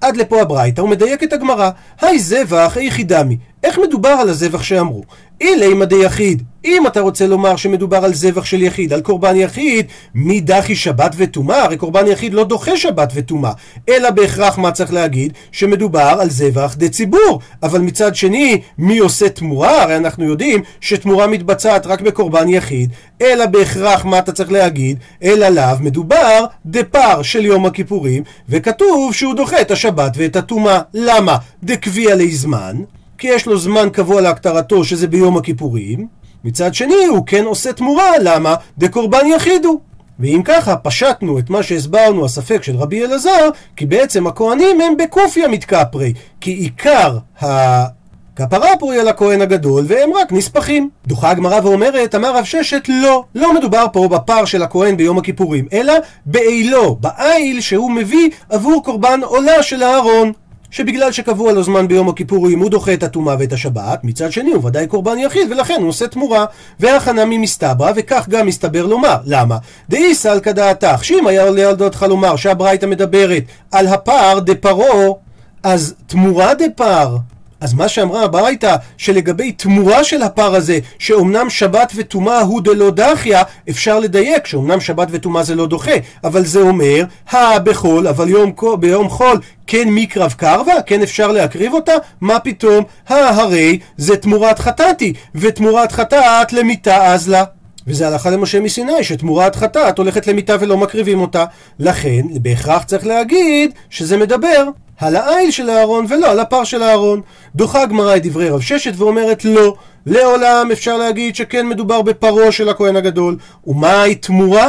עד 0.00 0.16
לפה 0.16 0.40
הברייתא, 0.42 0.80
הוא 0.80 0.88
מדייק 0.88 1.22
את 1.22 1.32
הגמרא. 1.32 1.70
היי 2.00 2.18
זבח, 2.18 2.76
איכי 2.76 3.04
דמי. 3.04 3.36
איך 3.64 3.78
מדובר 3.78 4.08
על 4.08 4.28
הזבח 4.28 4.62
שאמרו? 4.62 5.02
אילי 5.40 5.86
די 5.86 6.04
יחיד. 6.04 6.42
אם 6.64 6.86
אתה 6.86 7.00
רוצה 7.00 7.26
לומר 7.26 7.56
שמדובר 7.56 8.04
על 8.04 8.14
זבח 8.14 8.44
של 8.44 8.62
יחיד, 8.62 8.92
על 8.92 9.00
קורבן 9.00 9.36
יחיד, 9.36 9.86
מי 10.14 10.40
דחי 10.40 10.76
שבת 10.76 11.14
וטומאה? 11.16 11.64
הרי 11.64 11.76
קורבן 11.76 12.06
יחיד 12.06 12.34
לא 12.34 12.44
דוחה 12.44 12.76
שבת 12.76 13.12
וטומאה. 13.14 13.52
אלא 13.88 14.10
בהכרח 14.10 14.58
מה 14.58 14.72
צריך 14.72 14.92
להגיד? 14.92 15.32
שמדובר 15.52 16.16
על 16.20 16.30
זבח 16.30 16.74
דה 16.78 16.88
ציבור. 16.88 17.40
אבל 17.62 17.80
מצד 17.80 18.16
שני, 18.16 18.60
מי 18.78 18.98
עושה 18.98 19.28
תמורה? 19.28 19.82
הרי 19.82 19.96
אנחנו 19.96 20.24
יודעים 20.24 20.62
שתמורה 20.80 21.26
מתבצעת 21.26 21.86
רק 21.86 22.00
בקורבן 22.00 22.48
יחיד. 22.48 22.90
אלא 23.22 23.46
בהכרח 23.46 24.04
מה 24.04 24.18
אתה 24.18 24.32
צריך 24.32 24.52
להגיד? 24.52 24.98
אלא 25.22 25.48
לאו 25.48 25.76
מדובר 25.80 26.44
דה 26.66 26.84
פר 26.84 27.22
של 27.22 27.44
יום 27.44 27.66
הכיפורים, 27.66 28.22
וכתוב 28.48 29.14
שהוא 29.14 29.34
דוחה 29.34 29.60
את 29.60 29.70
השבת 29.70 30.12
ואת 30.16 30.36
הטומאה. 30.36 30.80
למה? 30.94 31.36
דקביע 31.62 32.14
לי 32.14 32.30
זמן. 32.30 32.76
כי 33.20 33.28
יש 33.28 33.46
לו 33.46 33.58
זמן 33.58 33.88
קבוע 33.92 34.20
להכתרתו 34.20 34.84
שזה 34.84 35.06
ביום 35.06 35.36
הכיפורים, 35.36 36.06
מצד 36.44 36.74
שני 36.74 37.04
הוא 37.08 37.26
כן 37.26 37.44
עושה 37.44 37.72
תמורה, 37.72 38.10
למה? 38.22 38.54
דקורבן 38.78 39.26
יחיד 39.26 39.64
הוא. 39.64 39.80
ואם 40.18 40.42
ככה, 40.44 40.76
פשטנו 40.76 41.38
את 41.38 41.50
מה 41.50 41.62
שהסברנו, 41.62 42.24
הספק 42.24 42.62
של 42.62 42.76
רבי 42.76 43.04
אלעזר, 43.04 43.48
כי 43.76 43.86
בעצם 43.86 44.26
הכהנים 44.26 44.80
הם 44.80 44.96
בקופיה 44.96 45.48
מתקפרי, 45.48 46.12
כי 46.40 46.50
עיקר 46.50 47.18
ה... 47.42 48.00
כפרה 48.36 48.76
פה 48.78 48.92
היא 48.92 49.00
על 49.00 49.08
הכהן 49.08 49.40
הגדול, 49.40 49.84
והם 49.88 50.10
רק 50.14 50.32
נספחים. 50.32 50.90
דוחה 51.06 51.30
הגמרא 51.30 51.60
ואומרת, 51.64 52.14
אמר 52.14 52.36
רב 52.36 52.44
ששת, 52.44 52.82
לא, 52.88 53.24
לא 53.34 53.54
מדובר 53.54 53.86
פה 53.92 54.08
בפר 54.08 54.44
של 54.44 54.62
הכהן 54.62 54.96
ביום 54.96 55.18
הכיפורים, 55.18 55.66
אלא 55.72 55.94
בעילו, 56.26 56.96
בעיל 57.00 57.60
שהוא 57.60 57.90
מביא 57.90 58.30
עבור 58.50 58.84
קורבן 58.84 59.20
עולה 59.22 59.62
של 59.62 59.82
אהרון. 59.82 60.32
שבגלל 60.70 61.12
שקבוע 61.12 61.52
לו 61.52 61.62
זמן 61.62 61.88
ביום 61.88 62.08
הכיפורים 62.08 62.58
הוא 62.58 62.70
דוחה 62.70 62.94
את 62.94 63.02
הטומאה 63.02 63.36
ואת 63.38 63.52
השבת, 63.52 64.04
מצד 64.04 64.32
שני 64.32 64.50
הוא 64.50 64.66
ודאי 64.66 64.86
קורבן 64.86 65.18
יחיד 65.18 65.50
ולכן 65.50 65.76
הוא 65.80 65.88
עושה 65.88 66.08
תמורה. 66.08 66.44
והכנה 66.80 67.24
ממסתברא, 67.24 67.92
וכך 67.96 68.28
גם 68.28 68.46
מסתבר 68.46 68.86
לומר. 68.86 69.16
למה? 69.24 69.56
דאי 69.88 70.14
סלקא 70.14 70.52
דעתך, 70.52 71.04
שאם 71.04 71.26
היה 71.26 71.42
עולה 71.42 71.68
על 71.68 71.76
דעתך 71.76 72.02
לומר 72.02 72.36
שהברייתא 72.36 72.86
מדברת 72.86 73.42
על 73.72 73.86
הפר 73.86 74.38
דפרו, 74.38 75.18
אז 75.62 75.94
תמורה 76.06 76.52
דפר 76.54 77.16
אז 77.60 77.74
מה 77.74 77.88
שאמרה 77.88 78.24
הברייתא, 78.24 78.76
שלגבי 78.96 79.52
תמורה 79.52 80.04
של 80.04 80.22
הפר 80.22 80.54
הזה, 80.54 80.78
שאומנם 80.98 81.50
שבת 81.50 81.92
וטומאה 81.94 82.40
הוא 82.40 82.60
דלא 82.60 82.90
דחיה, 82.90 83.42
אפשר 83.70 83.98
לדייק 83.98 84.46
שאומנם 84.46 84.80
שבת 84.80 85.08
וטומאה 85.10 85.42
זה 85.42 85.54
לא 85.54 85.66
דוחה, 85.66 85.94
אבל 86.24 86.44
זה 86.44 86.60
אומר, 86.60 87.04
הא 87.30 87.58
בחול, 87.58 88.08
אבל 88.08 88.28
יום, 88.28 88.52
ביום 88.80 89.08
חול 89.08 89.40
כן 89.66 89.88
מקרב 89.88 90.32
קרבה? 90.32 90.82
כן 90.86 91.02
אפשר 91.02 91.32
להקריב 91.32 91.74
אותה? 91.74 91.92
מה 92.20 92.38
פתאום? 92.38 92.84
הא 93.08 93.14
הרי 93.14 93.78
זה 93.96 94.16
תמורת 94.16 94.58
חטאתי, 94.58 95.12
ותמורת 95.34 95.92
חטאת 95.92 96.52
למיתה 96.52 97.06
אז 97.06 97.28
לה. 97.28 97.44
וזה 97.90 98.08
הלכה 98.08 98.30
למשה 98.30 98.60
מסיני, 98.60 99.04
שתמורת 99.04 99.56
חטאת 99.56 99.98
הולכת 99.98 100.26
למיתה 100.26 100.56
ולא 100.60 100.76
מקריבים 100.76 101.20
אותה. 101.20 101.44
לכן, 101.78 102.20
בהכרח 102.42 102.82
צריך 102.82 103.06
להגיד 103.06 103.70
שזה 103.90 104.16
מדבר 104.16 104.64
על 104.98 105.16
העיל 105.16 105.50
של 105.50 105.70
אהרון 105.70 106.06
ולא 106.08 106.30
על 106.30 106.40
הפר 106.40 106.64
של 106.64 106.82
אהרון. 106.82 107.20
דוחה 107.54 107.82
הגמרא 107.82 108.16
את 108.16 108.26
דברי 108.26 108.48
רב 108.48 108.60
ששת 108.60 108.92
ואומרת 108.96 109.44
לא, 109.44 109.74
לעולם 110.06 110.68
אפשר 110.72 110.96
להגיד 110.96 111.36
שכן 111.36 111.66
מדובר 111.68 112.02
בפרו 112.02 112.52
של 112.52 112.68
הכהן 112.68 112.96
הגדול. 112.96 113.36
ומהי 113.66 114.14
תמורה? 114.14 114.68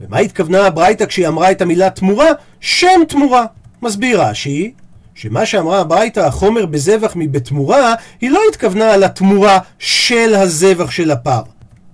ומה 0.00 0.18
התכוונה 0.18 0.66
הברייתא 0.66 1.06
כשהיא 1.06 1.28
אמרה 1.28 1.50
את 1.50 1.62
המילה 1.62 1.90
תמורה? 1.90 2.28
שם 2.60 3.00
תמורה. 3.08 3.44
מסביר 3.82 4.22
רש"י 4.22 4.72
שמה 5.14 5.46
שאמרה 5.46 5.80
הברייתא 5.80 6.20
החומר 6.20 6.66
בזבח 6.66 7.12
מבתמורה, 7.16 7.94
היא 8.20 8.30
לא 8.30 8.40
התכוונה 8.50 8.92
על 8.92 9.04
התמורה 9.04 9.58
של 9.78 10.34
הזבח 10.34 10.90
של 10.90 11.10
הפר. 11.10 11.40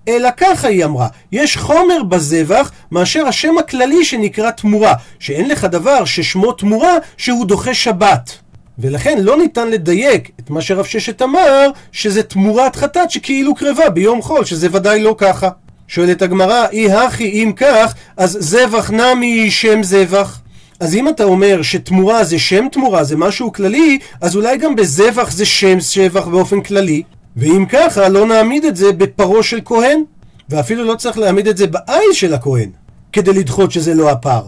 אלא 0.09 0.29
ככה 0.37 0.69
היא 0.69 0.85
אמרה, 0.85 1.09
יש 1.33 1.57
חומר 1.57 2.03
בזבח 2.03 2.73
מאשר 2.91 3.27
השם 3.27 3.59
הכללי 3.59 4.05
שנקרא 4.05 4.51
תמורה, 4.51 4.95
שאין 5.19 5.49
לך 5.49 5.65
דבר 5.65 6.05
ששמו 6.05 6.53
תמורה 6.53 6.95
שהוא 7.17 7.47
דוחה 7.47 7.75
שבת. 7.75 8.31
ולכן 8.79 9.19
לא 9.21 9.37
ניתן 9.37 9.69
לדייק 9.69 10.31
את 10.41 10.51
מה 10.51 10.61
שרב 10.61 10.85
ששת 10.85 11.23
אמר, 11.23 11.71
שזה 11.93 12.23
תמורת 12.23 12.77
חטאת 12.77 13.11
שכאילו 13.11 13.55
קרבה 13.55 13.91
ביום 13.91 14.23
חול, 14.23 14.45
שזה 14.45 14.69
ודאי 14.73 15.03
לא 15.03 15.15
ככה. 15.19 15.49
שואלת 15.89 16.23
הגמרא, 16.23 16.67
אי 16.73 16.93
הכי 16.93 17.25
אם 17.25 17.53
כך, 17.57 17.95
אז 18.17 18.39
זבח 18.41 18.91
נמי 18.91 19.51
שם 19.51 19.83
זבח. 19.83 20.41
אז 20.81 20.95
אם 20.95 21.09
אתה 21.09 21.25
אומר 21.25 21.63
שתמורה 21.63 22.25
זה 22.25 22.39
שם 22.39 22.67
תמורה, 22.73 23.05
זה 23.05 23.17
משהו 23.17 23.53
כללי, 23.53 23.99
אז 24.21 24.37
אולי 24.37 24.59
גם 24.59 24.77
בזבח 24.77 25.31
זה 25.31 25.47
שם 25.47 25.81
שבח 25.81 26.27
באופן 26.27 26.61
כללי. 26.61 27.03
ואם 27.37 27.65
ככה, 27.69 28.09
לא 28.09 28.27
נעמיד 28.27 28.65
את 28.65 28.77
זה 28.77 28.93
בפרו 28.93 29.43
של 29.43 29.61
כהן, 29.65 30.03
ואפילו 30.49 30.85
לא 30.85 30.95
צריך 30.95 31.19
להעמיד 31.19 31.49
את 31.49 31.57
זה 31.57 31.67
בעין 31.67 32.13
של 32.13 32.35
הכהן, 32.35 32.71
כדי 33.13 33.33
לדחות 33.33 33.73
שזה 33.73 33.95
לא 33.95 34.11
הפר. 34.11 34.43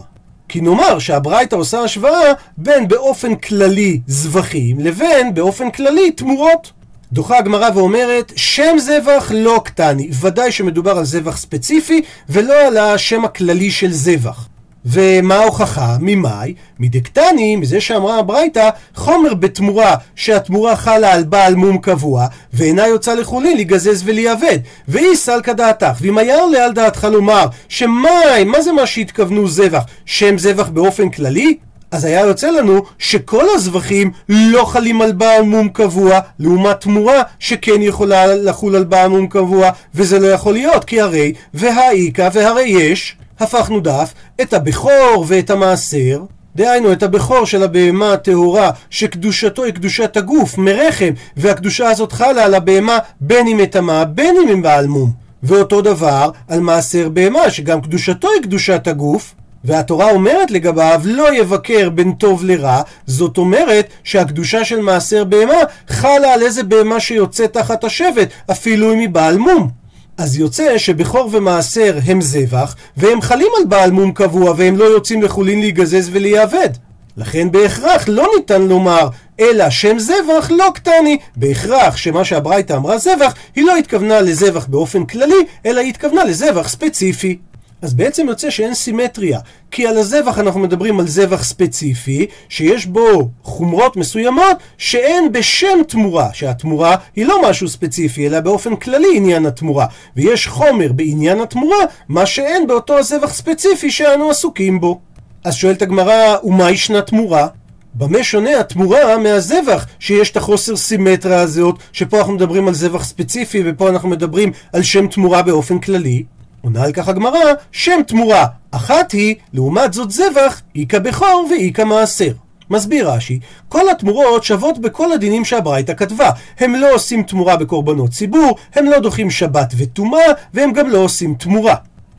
כי 0.48 0.60
נאמר 0.60 0.98
שהברייתא 0.98 1.56
עושה 1.56 1.80
השוואה 1.80 2.32
בין 2.56 2.88
באופן 2.88 3.34
כללי 3.34 4.00
זבחים 4.06 4.78
לבין 4.80 5.34
באופן 5.34 5.70
כללי 5.70 6.10
תמורות. 6.10 6.72
דוחה 7.12 7.38
הגמרא 7.38 7.70
ואומרת 7.74 8.32
שם 8.36 8.76
זבח 8.78 9.32
לא 9.34 9.60
קטני, 9.64 10.10
ודאי 10.20 10.52
שמדובר 10.52 10.98
על 10.98 11.04
זבח 11.04 11.36
ספציפי 11.36 12.02
ולא 12.28 12.66
על 12.66 12.76
השם 12.76 13.24
הכללי 13.24 13.70
של 13.70 13.92
זבח. 13.92 14.48
ומה 14.86 15.34
ההוכחה? 15.34 15.96
ממאי? 16.00 16.54
מדקטני, 16.78 17.56
מזה 17.56 17.80
שאמרה 17.80 18.18
הברייתא, 18.18 18.70
חומר 18.94 19.34
בתמורה, 19.34 19.94
שהתמורה 20.16 20.76
חלה 20.76 21.12
על 21.12 21.24
בעל 21.24 21.54
מום 21.54 21.78
קבוע, 21.78 22.26
ואינה 22.52 22.86
יוצא 22.86 23.14
לחולין 23.14 23.56
להיגזז 23.56 24.02
ולהיאבד. 24.04 24.58
ואי 24.88 25.16
סלקא 25.16 25.52
דעתך, 25.52 25.92
ואם 26.00 26.18
היה 26.18 26.40
עולה 26.40 26.64
על 26.64 26.72
דעתך 26.72 27.04
לומר, 27.12 27.46
שמאי, 27.68 28.44
מה 28.44 28.62
זה 28.62 28.72
מה 28.72 28.86
שהתכוונו 28.86 29.48
זבח? 29.48 29.82
שם 30.06 30.38
זבח 30.38 30.68
באופן 30.68 31.08
כללי? 31.10 31.56
אז 31.90 32.04
היה 32.04 32.20
יוצא 32.20 32.50
לנו 32.50 32.82
שכל 32.98 33.44
הזבחים 33.54 34.10
לא 34.28 34.64
חלים 34.64 35.02
על 35.02 35.12
בעל 35.12 35.42
מום 35.42 35.68
קבוע, 35.68 36.20
לעומת 36.38 36.80
תמורה 36.80 37.22
שכן 37.38 37.82
יכולה 37.82 38.26
לחול 38.26 38.76
על 38.76 38.84
בעל 38.84 39.08
מום 39.08 39.26
קבוע, 39.26 39.70
וזה 39.94 40.18
לא 40.18 40.26
יכול 40.26 40.52
להיות, 40.52 40.84
כי 40.84 41.00
הרי 41.00 41.32
והאיכא 41.54 42.28
והרי 42.32 42.62
יש 42.62 43.16
הפכנו 43.40 43.80
דף, 43.80 44.14
את 44.40 44.54
הבכור 44.54 45.24
ואת 45.28 45.50
המעשר, 45.50 46.22
דהיינו 46.56 46.92
את 46.92 47.02
הבכור 47.02 47.46
של 47.46 47.62
הבהמה 47.62 48.12
הטהורה 48.12 48.70
שקדושתו 48.90 49.64
היא 49.64 49.72
קדושת 49.72 50.16
הגוף 50.16 50.58
מרחם 50.58 51.10
והקדושה 51.36 51.90
הזאת 51.90 52.12
חלה 52.12 52.44
על 52.44 52.54
הבהמה 52.54 52.98
בין 53.20 53.46
אם 53.46 53.56
מטמאה 53.56 54.04
בין 54.04 54.36
אם 54.42 54.48
הם 54.48 54.62
בעל 54.62 54.86
מום 54.86 55.12
ואותו 55.42 55.80
דבר 55.80 56.30
על 56.48 56.60
מעשר 56.60 57.08
בהמה 57.08 57.50
שגם 57.50 57.80
קדושתו 57.80 58.28
היא 58.34 58.42
קדושת 58.42 58.86
הגוף 58.86 59.34
והתורה 59.64 60.10
אומרת 60.10 60.50
לגביו 60.50 61.00
לא 61.04 61.34
יבקר 61.34 61.90
בין 61.90 62.12
טוב 62.12 62.44
לרע 62.44 62.82
זאת 63.06 63.38
אומרת 63.38 63.88
שהקדושה 64.04 64.64
של 64.64 64.80
מעשר 64.80 65.24
בהמה 65.24 65.58
חלה 65.88 66.34
על 66.34 66.42
איזה 66.42 66.62
בהמה 66.62 67.00
שיוצא 67.00 67.46
תחת 67.46 67.84
השבט 67.84 68.28
אפילו 68.50 68.92
אם 68.92 68.98
היא 68.98 69.08
בעל 69.08 69.38
מום 69.38 69.70
אז 70.18 70.36
יוצא 70.38 70.78
שבכור 70.78 71.28
ומעשר 71.32 71.98
הם 72.06 72.20
זבח, 72.20 72.76
והם 72.96 73.20
חלים 73.20 73.48
על 73.58 73.64
בעל 73.64 73.90
מום 73.90 74.12
קבוע, 74.12 74.54
והם 74.56 74.76
לא 74.76 74.84
יוצאים 74.84 75.22
לחולין 75.22 75.60
להיגזז 75.60 76.10
ולהיאבד. 76.12 76.68
לכן 77.16 77.50
בהכרח 77.50 78.08
לא 78.08 78.28
ניתן 78.36 78.62
לומר 78.62 79.08
אלא 79.40 79.70
שם 79.70 79.98
זבח 79.98 80.50
לא 80.50 80.70
קטני. 80.74 81.18
בהכרח 81.36 81.96
שמה 81.96 82.24
שהברייתא 82.24 82.72
אמרה 82.72 82.98
זבח, 82.98 83.34
היא 83.56 83.64
לא 83.64 83.76
התכוונה 83.76 84.20
לזבח 84.20 84.66
באופן 84.66 85.04
כללי, 85.04 85.44
אלא 85.66 85.80
היא 85.80 85.88
התכוונה 85.88 86.24
לזבח 86.24 86.68
ספציפי. 86.68 87.38
אז 87.82 87.94
בעצם 87.94 88.28
יוצא 88.28 88.50
שאין 88.50 88.74
סימטריה, 88.74 89.40
כי 89.70 89.86
על 89.86 89.98
הזבח 89.98 90.38
אנחנו 90.38 90.60
מדברים 90.60 91.00
על 91.00 91.08
זבח 91.08 91.44
ספציפי, 91.44 92.26
שיש 92.48 92.86
בו 92.86 93.28
חומרות 93.42 93.96
מסוימות 93.96 94.56
שאין 94.78 95.32
בשם 95.32 95.78
תמורה, 95.88 96.28
שהתמורה 96.32 96.96
היא 97.16 97.26
לא 97.26 97.50
משהו 97.50 97.68
ספציפי, 97.68 98.26
אלא 98.26 98.40
באופן 98.40 98.76
כללי 98.76 99.08
עניין 99.16 99.46
התמורה, 99.46 99.86
ויש 100.16 100.46
חומר 100.46 100.92
בעניין 100.92 101.40
התמורה, 101.40 101.78
מה 102.08 102.26
שאין 102.26 102.66
באותו 102.66 102.98
הזבח 102.98 103.32
ספציפי 103.32 103.90
שאנו 103.90 104.30
עסוקים 104.30 104.80
בו. 104.80 105.00
אז 105.44 105.54
שואלת 105.54 105.82
הגמרא, 105.82 106.36
ומה 106.44 106.70
ישנה 106.70 107.02
תמורה? 107.02 107.46
במה 107.94 108.24
שונה 108.24 108.60
התמורה 108.60 109.18
מהזבח, 109.18 109.86
שיש 109.98 110.30
את 110.30 110.36
החוסר 110.36 110.76
סימטריה 110.76 111.40
הזאת, 111.40 111.78
שפה 111.92 112.18
אנחנו 112.18 112.32
מדברים 112.32 112.68
על 112.68 112.74
זבח 112.74 113.04
ספציפי, 113.04 113.62
ופה 113.66 113.88
אנחנו 113.88 114.08
מדברים 114.08 114.52
על 114.72 114.82
שם 114.82 115.06
תמורה 115.06 115.42
באופן 115.42 115.78
כללי? 115.78 116.24
עונה 116.60 116.84
על 116.84 116.92
כך 116.92 117.08
הגמרא, 117.08 117.38
שם 117.72 118.00
תמורה 118.06 118.46
אחת 118.70 119.12
היא, 119.12 119.34
לעומת 119.52 119.92
זאת 119.92 120.10
זבח, 120.10 120.62
איכא 120.76 120.98
בכור 120.98 121.46
ואיכא 121.50 121.82
מעשר. 121.84 122.32
מסביר 122.70 123.10
רש"י, 123.10 123.38
כל 123.68 123.90
התמורות 123.90 124.44
שוות 124.44 124.78
בכל 124.78 125.12
הדינים 125.12 125.44
שהברייתא 125.44 125.94
כתבה. 125.94 126.30
הם 126.58 126.74
לא 126.74 126.94
עושים 126.94 127.22
תמורה 127.22 127.56
בקורבנות 127.56 128.10
ציבור, 128.10 128.56
הם 128.74 128.86
לא 128.86 128.98
דוחים 128.98 129.30
שבת 129.30 129.74
וטומאה, 129.78 130.32
והם 130.54 130.72
גם 130.72 130.90
לא 130.90 130.98
עושים 130.98 131.34
תמורה. 131.34 131.74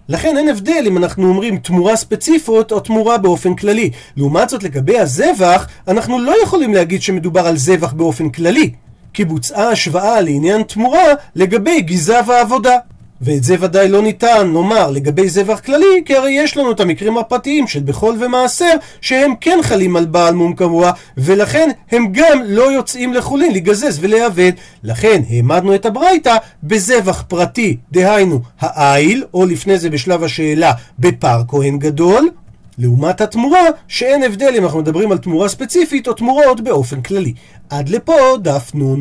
לכן 0.10 0.38
אין 0.38 0.50
הבדל 0.50 0.84
אם 0.88 0.98
אנחנו 0.98 1.30
אומרים 1.30 1.58
תמורה 1.58 1.96
ספציפית 1.96 2.72
או 2.72 2.80
תמורה 2.80 3.18
באופן 3.18 3.56
כללי. 3.56 3.92
לעומת 4.18 4.50
זאת 4.50 4.64
לגבי 4.64 5.00
הזבח, 5.00 5.68
אנחנו 5.88 6.20
לא 6.20 6.36
יכולים 6.44 6.74
להגיד 6.74 7.02
שמדובר 7.02 7.48
על 7.48 7.58
זבח 7.58 7.94
באופן 7.94 8.30
כללי. 8.30 8.72
כי 9.14 9.26
בוצעה 9.26 9.70
השוואה 9.70 10.22
לעניין 10.22 10.64
תמורה 10.64 11.04
לגבי 11.36 11.82
גיזה 11.82 12.20
ועבודה. 12.28 12.78
ואת 13.22 13.44
זה 13.44 13.56
ודאי 13.60 13.90
לא 13.90 14.02
ניתן 14.02 14.48
לומר 14.48 14.92
לגבי 14.92 15.30
זבח 15.30 15.60
כללי, 15.60 16.04
כי 16.06 16.16
הרי 16.16 16.32
יש 16.32 16.58
לנו 16.58 16.72
את 16.72 16.80
המקרים 16.80 17.18
הפרטיים 17.18 17.68
של 17.68 17.80
בחול 17.86 18.16
ומעשר, 18.20 18.74
שהם 19.02 19.34
כן 19.42 19.60
חלים 19.62 19.96
על 19.96 20.06
בעל 20.06 20.36
מום 20.36 20.54
קבוע, 20.54 20.92
ולכן 21.18 21.70
הם 21.92 22.08
גם 22.12 22.42
לא 22.46 22.72
יוצאים 22.72 23.14
לחולין 23.14 23.54
לגזז 23.54 23.98
ולעבד. 24.02 24.52
לכן 24.84 25.22
העמדנו 25.30 25.76
את 25.76 25.86
הברייתא 25.86 26.38
בזבח 26.64 27.24
פרטי, 27.28 27.78
דהיינו 27.92 28.40
העיל, 28.60 29.24
או 29.34 29.46
לפני 29.46 29.80
זה 29.80 29.90
בשלב 29.90 30.24
השאלה 30.24 30.72
בפר 31.00 31.42
כהן 31.48 31.80
גדול, 31.80 32.30
לעומת 32.78 33.22
התמורה, 33.22 33.64
שאין 33.88 34.24
הבדל 34.24 34.54
אם 34.58 34.64
אנחנו 34.64 34.80
מדברים 34.80 35.12
על 35.12 35.18
תמורה 35.18 35.50
ספציפית 35.50 36.08
או 36.08 36.14
תמורות 36.14 36.62
באופן 36.62 37.02
כללי. 37.02 37.34
עד 37.70 37.90
לפה 37.90 38.14
דף 38.42 38.72
נ'. 38.76 38.98